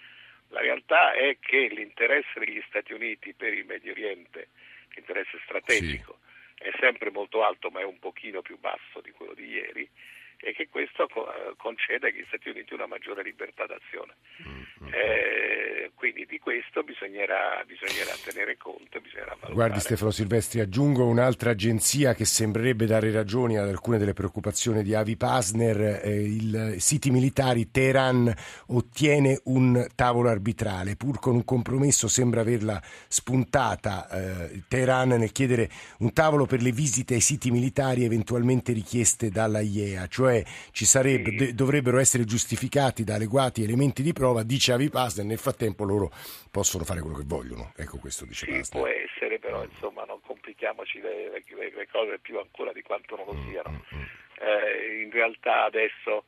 La 0.48 0.60
realtà 0.60 1.12
è 1.12 1.38
che 1.40 1.66
l'interesse 1.66 2.38
degli 2.38 2.62
Stati 2.68 2.92
Uniti 2.92 3.32
per 3.32 3.52
il 3.52 3.64
Medio 3.64 3.90
Oriente, 3.90 4.48
l'interesse 4.94 5.40
strategico, 5.42 6.18
sì 6.20 6.32
è 6.64 6.70
sempre 6.78 7.10
molto 7.10 7.44
alto 7.44 7.70
ma 7.70 7.80
è 7.80 7.84
un 7.84 7.98
pochino 7.98 8.40
più 8.40 8.58
basso 8.58 9.00
di 9.02 9.10
quello 9.10 9.34
di 9.34 9.46
ieri 9.46 9.88
e 10.38 10.52
che 10.52 10.68
questo 10.68 11.08
concede 11.56 12.08
agli 12.08 12.24
Stati 12.26 12.48
Uniti 12.48 12.74
una 12.74 12.86
maggiore 12.86 13.22
libertà 13.22 13.66
d'azione. 13.66 14.14
Mm-hmm. 14.42 14.92
Eh, 14.92 15.90
quindi 15.94 16.26
di 16.26 16.38
questo 16.38 16.82
bisognerà, 16.82 17.64
bisognerà, 17.66 18.12
tenere 18.22 18.56
conto, 18.56 19.00
bisognerà 19.00 19.30
valutare. 19.30 19.54
Guardi 19.54 19.80
Stefano 19.80 20.10
Silvestri, 20.10 20.60
aggiungo 20.60 21.06
un'altra 21.06 21.50
agenzia 21.50 22.14
che 22.14 22.24
sembrerebbe 22.24 22.86
dare 22.86 23.10
ragioni 23.10 23.56
ad 23.56 23.68
alcune 23.68 23.98
delle 23.98 24.12
preoccupazioni 24.12 24.82
di 24.82 24.94
Avi 24.94 25.16
Pasner, 25.16 26.02
eh, 26.04 26.22
il 26.22 26.74
siti 26.78 27.10
militari 27.10 27.70
Teheran 27.70 28.32
ottiene 28.68 29.40
un 29.44 29.86
tavolo 29.94 30.28
arbitrale, 30.28 30.96
pur 30.96 31.18
con 31.20 31.36
un 31.36 31.44
compromesso 31.44 32.08
sembra 32.08 32.42
averla 32.42 32.80
spuntata 33.08 34.08
eh, 34.10 34.62
Teheran 34.68 35.08
nel 35.08 35.32
chiedere 35.32 35.70
un 35.98 36.12
tavolo 36.12 36.44
per 36.44 36.60
le 36.60 36.72
visite 36.72 37.14
ai 37.14 37.20
siti 37.20 37.50
militari 37.50 38.04
eventualmente 38.04 38.72
richieste 38.72 39.30
dalla 39.30 39.60
IEA, 39.60 40.06
cioè 40.08 40.23
cioè 40.24 40.42
ci 40.72 40.84
sarebbe, 40.86 41.30
sì. 41.30 41.36
de, 41.36 41.54
dovrebbero 41.54 41.98
essere 41.98 42.24
giustificati 42.24 43.04
da 43.04 43.16
adeguati 43.16 43.62
elementi 43.62 44.02
di 44.02 44.12
prova, 44.12 44.42
dice 44.42 44.72
Avi 44.72 44.88
Pasner, 44.88 45.26
nel 45.26 45.38
frattempo 45.38 45.84
loro 45.84 46.10
possono 46.50 46.84
fare 46.84 47.00
quello 47.00 47.16
che 47.16 47.24
vogliono. 47.26 47.72
Ecco 47.76 47.98
questo 47.98 48.24
dice 48.24 48.46
sì, 48.46 48.52
Pasner. 48.52 48.82
Può 48.82 48.90
essere, 48.90 49.38
però 49.38 49.62
insomma 49.62 50.04
non 50.04 50.20
complichiamoci 50.22 51.00
le, 51.00 51.30
le, 51.30 51.72
le, 51.74 51.88
cose 51.90 52.18
più 52.18 52.38
ancora 52.38 52.72
di 52.72 52.82
quanto 52.82 53.16
non 53.16 53.26
lo 53.26 53.34
mm, 53.34 53.50
siano. 53.50 53.70
Mm, 53.70 53.98
mm. 53.98 54.02
Eh, 54.40 55.02
in 55.02 55.10
realtà 55.10 55.64
adesso 55.64 56.24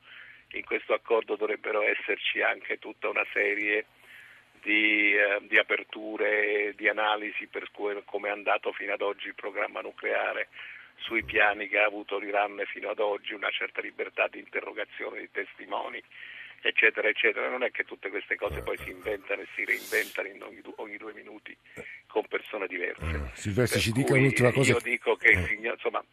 in 0.51 0.63
questo 0.63 0.93
accordo 0.93 1.35
dovrebbero 1.35 1.81
esserci 1.81 2.41
anche 2.41 2.77
tutta 2.77 3.09
una 3.09 3.25
serie 3.33 3.85
di, 4.61 5.13
eh, 5.13 5.39
di 5.41 5.57
aperture, 5.57 6.73
di 6.75 6.87
analisi 6.87 7.47
per 7.47 7.69
come 7.71 8.29
è 8.29 8.31
andato 8.31 8.71
fino 8.71 8.93
ad 8.93 9.01
oggi 9.01 9.27
il 9.27 9.35
programma 9.35 9.81
nucleare 9.81 10.49
sui 10.97 11.23
piani 11.23 11.67
che 11.67 11.79
ha 11.79 11.85
avuto 11.85 12.17
l'Iran 12.17 12.61
fino 12.67 12.89
ad 12.89 12.99
oggi, 12.99 13.33
una 13.33 13.49
certa 13.49 13.81
libertà 13.81 14.27
di 14.27 14.39
interrogazione 14.39 15.19
di 15.19 15.29
testimoni, 15.31 16.01
eccetera, 16.61 17.07
eccetera. 17.07 17.49
Non 17.49 17.63
è 17.63 17.71
che 17.71 17.83
tutte 17.83 18.09
queste 18.09 18.35
cose 18.35 18.61
poi 18.61 18.77
si 18.77 18.89
inventano 18.89 19.41
e 19.41 19.47
si 19.55 19.63
reinventano 19.63 20.45
ogni, 20.45 20.61
ogni, 20.77 20.97
due 20.97 21.13
minuti 21.13 21.55
con 22.07 22.25
persone 22.27 22.67
diverse. 22.67 23.03
Uh, 23.03 23.29
Silvestri 23.33 23.79
ci 23.79 23.91
dica 23.91 24.13
un'ultima 24.13 24.51
cosa. 24.51 24.71
Io 24.71 24.79
dico 24.81 25.15
che 25.15 25.33
uh. 25.33 25.65
insomma, 25.65 26.03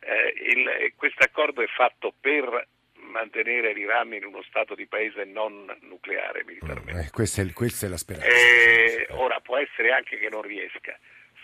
Eh, 0.00 0.92
questo 0.96 1.24
accordo 1.24 1.62
è 1.62 1.66
fatto 1.66 2.14
per 2.20 2.68
mantenere 3.08 3.72
l'Iran 3.72 4.12
in 4.14 4.24
uno 4.24 4.42
stato 4.42 4.74
di 4.74 4.86
paese 4.86 5.24
non 5.24 5.74
nucleare 5.82 6.44
militarmente. 6.44 7.06
Eh, 7.06 7.10
questa, 7.10 7.42
è, 7.42 7.52
questa, 7.52 7.86
è, 7.86 7.88
la 7.88 7.96
speranza. 7.96 8.28
Eh, 8.28 9.06
ora 9.10 9.40
può 9.40 9.56
essere 9.56 9.90
anche 9.90 10.18
che 10.18 10.28
non 10.28 10.42
riesca. 10.42 10.98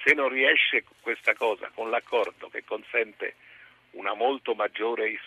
Se 0.05 0.13
non 0.13 0.29
riesce 0.29 0.85
questa 1.01 1.33
cosa 1.35 1.71
con 1.73 1.89
l'accordo 1.89 2.49
che 2.49 2.63
consente 2.65 3.37
una 3.93 4.13
molto 4.13 4.55
maggiore 4.55 5.09
eh, 5.09 5.19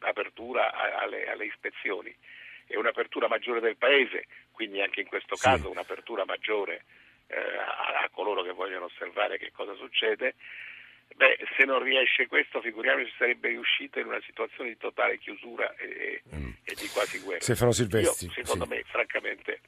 apertura 0.00 0.72
alle, 0.98 1.28
alle 1.28 1.44
ispezioni 1.44 2.14
e 2.66 2.76
un'apertura 2.76 3.28
maggiore 3.28 3.60
del 3.60 3.76
paese, 3.76 4.26
quindi 4.50 4.80
anche 4.80 5.00
in 5.00 5.06
questo 5.06 5.36
sì. 5.36 5.44
caso 5.44 5.70
un'apertura 5.70 6.24
maggiore 6.24 6.84
eh, 7.28 7.36
a, 7.36 8.02
a, 8.02 8.08
coloro 8.10 8.42
che 8.42 8.52
vogliono 8.52 8.86
osservare 8.86 9.38
che 9.38 9.52
cosa 9.52 9.74
succede, 9.74 10.34
Beh, 11.16 11.38
se 11.56 11.64
non 11.64 11.82
riesce 11.82 12.26
questo, 12.26 12.60
figuriamoci 12.60 13.12
sarebbe 13.18 13.48
riuscito 13.48 13.98
in 13.98 14.06
una 14.06 14.20
situazione 14.24 14.70
di 14.70 14.76
totale 14.76 15.18
chiusura 15.18 15.74
e, 15.74 16.22
mm. 16.34 16.50
e 16.64 16.74
di 16.74 16.88
quasi 16.88 17.18
guerra. 17.18 17.42
Stefano 17.42 17.72
Silvestri. 17.72 18.26
Io, 18.26 18.32
secondo 18.32 18.64
sì. 18.64 18.70
me, 18.70 18.82
francamente, 18.86 19.60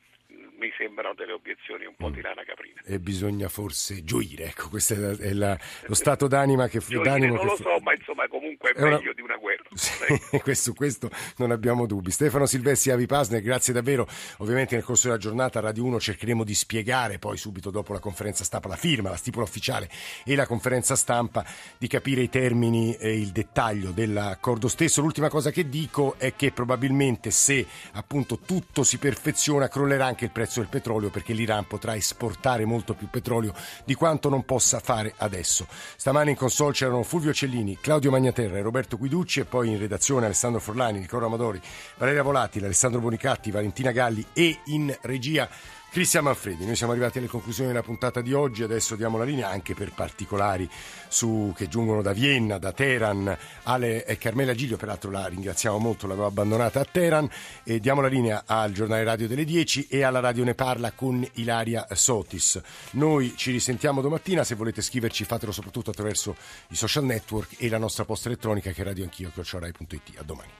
mi 0.62 0.72
sembrano 0.78 1.12
delle 1.14 1.32
obiezioni 1.32 1.86
un 1.86 1.94
po' 1.96 2.08
di 2.10 2.20
lana 2.20 2.44
caprina. 2.44 2.80
E 2.84 3.00
bisogna 3.00 3.48
forse 3.48 4.04
gioire, 4.04 4.44
ecco, 4.44 4.68
questo 4.68 4.94
è, 4.94 4.96
la, 4.96 5.10
è 5.18 5.32
la, 5.32 5.58
lo 5.86 5.94
stato 5.94 6.28
d'anima 6.28 6.68
che... 6.68 6.78
Gioire, 6.78 7.10
d'animo 7.10 7.34
non 7.34 7.42
che 7.42 7.50
lo 7.50 7.56
so, 7.56 7.80
ma 7.80 7.92
insomma 7.92 8.28
comunque 8.28 8.70
è, 8.70 8.74
è 8.74 8.82
meglio 8.82 9.00
una... 9.00 9.12
di 9.12 9.20
una 9.20 9.36
guerra. 9.36 9.60
Sì, 9.82 10.38
questo, 10.40 10.74
questo, 10.74 11.10
non 11.38 11.50
abbiamo 11.50 11.86
dubbi. 11.86 12.10
Stefano 12.10 12.46
Silvestri, 12.46 12.90
Avi 12.90 13.06
Pasner, 13.06 13.40
grazie 13.40 13.72
davvero. 13.72 14.06
Ovviamente 14.38 14.74
nel 14.74 14.84
corso 14.84 15.08
della 15.08 15.18
giornata 15.18 15.58
a 15.58 15.62
Radio 15.62 15.84
1 15.84 15.98
cercheremo 15.98 16.44
di 16.44 16.54
spiegare, 16.54 17.18
poi 17.18 17.36
subito 17.36 17.70
dopo 17.70 17.92
la 17.92 17.98
conferenza 17.98 18.44
stampa, 18.44 18.68
la 18.68 18.76
firma, 18.76 19.10
la 19.10 19.16
stipula 19.16 19.44
ufficiale 19.44 19.88
e 20.24 20.34
la 20.34 20.46
conferenza 20.46 20.94
stampa, 20.94 21.44
di 21.78 21.88
capire 21.88 22.20
i 22.20 22.28
termini 22.28 22.94
e 22.96 23.18
il 23.18 23.30
dettaglio 23.30 23.90
dell'accordo 23.90 24.68
stesso. 24.68 25.00
L'ultima 25.00 25.28
cosa 25.28 25.50
che 25.50 25.68
dico 25.68 26.14
è 26.18 26.34
che 26.36 26.52
probabilmente 26.52 27.30
se 27.30 27.66
appunto 27.92 28.38
tutto 28.38 28.82
si 28.84 28.98
perfeziona 28.98 29.68
crollerà 29.68 30.06
anche 30.06 30.26
il 30.26 30.30
prezzo 30.30 30.51
del 30.60 30.68
petrolio 30.68 31.10
perché 31.10 31.32
l'Iran 31.32 31.66
potrà 31.66 31.94
esportare 31.94 32.64
molto 32.64 32.94
più 32.94 33.08
petrolio 33.08 33.54
di 33.84 33.94
quanto 33.94 34.28
non 34.28 34.44
possa 34.44 34.80
fare 34.80 35.14
adesso. 35.18 35.66
Stamane 35.96 36.30
in 36.30 36.36
console 36.36 36.72
c'erano 36.72 37.02
Fulvio 37.02 37.32
Cellini, 37.32 37.78
Claudio 37.80 38.10
Magnaterra 38.10 38.58
e 38.58 38.62
Roberto 38.62 38.96
Guiducci 38.96 39.40
e 39.40 39.44
poi 39.44 39.70
in 39.70 39.78
redazione 39.78 40.26
Alessandro 40.26 40.60
Forlani, 40.60 41.00
Nicola 41.00 41.26
Amadori, 41.26 41.60
Valeria 41.96 42.22
Volatile, 42.22 42.66
Alessandro 42.66 43.00
Bonicatti, 43.00 43.50
Valentina 43.50 43.90
Galli 43.90 44.24
e 44.32 44.60
in 44.66 44.96
regia 45.02 45.48
Cristian 45.92 46.24
Manfredi, 46.24 46.64
noi 46.64 46.74
siamo 46.74 46.92
arrivati 46.92 47.18
alle 47.18 47.26
conclusioni 47.26 47.68
della 47.68 47.82
puntata 47.82 48.22
di 48.22 48.32
oggi, 48.32 48.62
adesso 48.62 48.96
diamo 48.96 49.18
la 49.18 49.24
linea 49.24 49.50
anche 49.50 49.74
per 49.74 49.92
particolari 49.92 50.66
su, 51.08 51.52
che 51.54 51.68
giungono 51.68 52.00
da 52.00 52.14
Vienna, 52.14 52.56
da 52.56 52.72
Teheran, 52.72 53.36
Ale 53.64 54.06
e 54.06 54.16
Carmela 54.16 54.54
Giglio, 54.54 54.78
peraltro 54.78 55.10
la 55.10 55.26
ringraziamo 55.26 55.76
molto, 55.76 56.06
l'avevo 56.06 56.24
abbandonata 56.24 56.80
a 56.80 56.86
Teheran, 56.90 57.28
e 57.62 57.78
diamo 57.78 58.00
la 58.00 58.08
linea 58.08 58.44
al 58.46 58.72
giornale 58.72 59.04
radio 59.04 59.28
delle 59.28 59.44
10 59.44 59.88
e 59.88 60.02
alla 60.02 60.20
radio 60.20 60.44
Ne 60.44 60.54
Parla 60.54 60.92
con 60.92 61.28
Ilaria 61.34 61.86
Sotis. 61.90 62.58
Noi 62.92 63.34
ci 63.36 63.50
risentiamo 63.50 64.00
domattina, 64.00 64.44
se 64.44 64.54
volete 64.54 64.80
scriverci 64.80 65.24
fatelo 65.24 65.52
soprattutto 65.52 65.90
attraverso 65.90 66.34
i 66.68 66.74
social 66.74 67.04
network 67.04 67.56
e 67.58 67.68
la 67.68 67.76
nostra 67.76 68.06
posta 68.06 68.28
elettronica 68.28 68.70
che 68.70 68.80
è 68.80 68.84
radioanchio.it. 68.86 70.16
A 70.16 70.22
domani. 70.22 70.52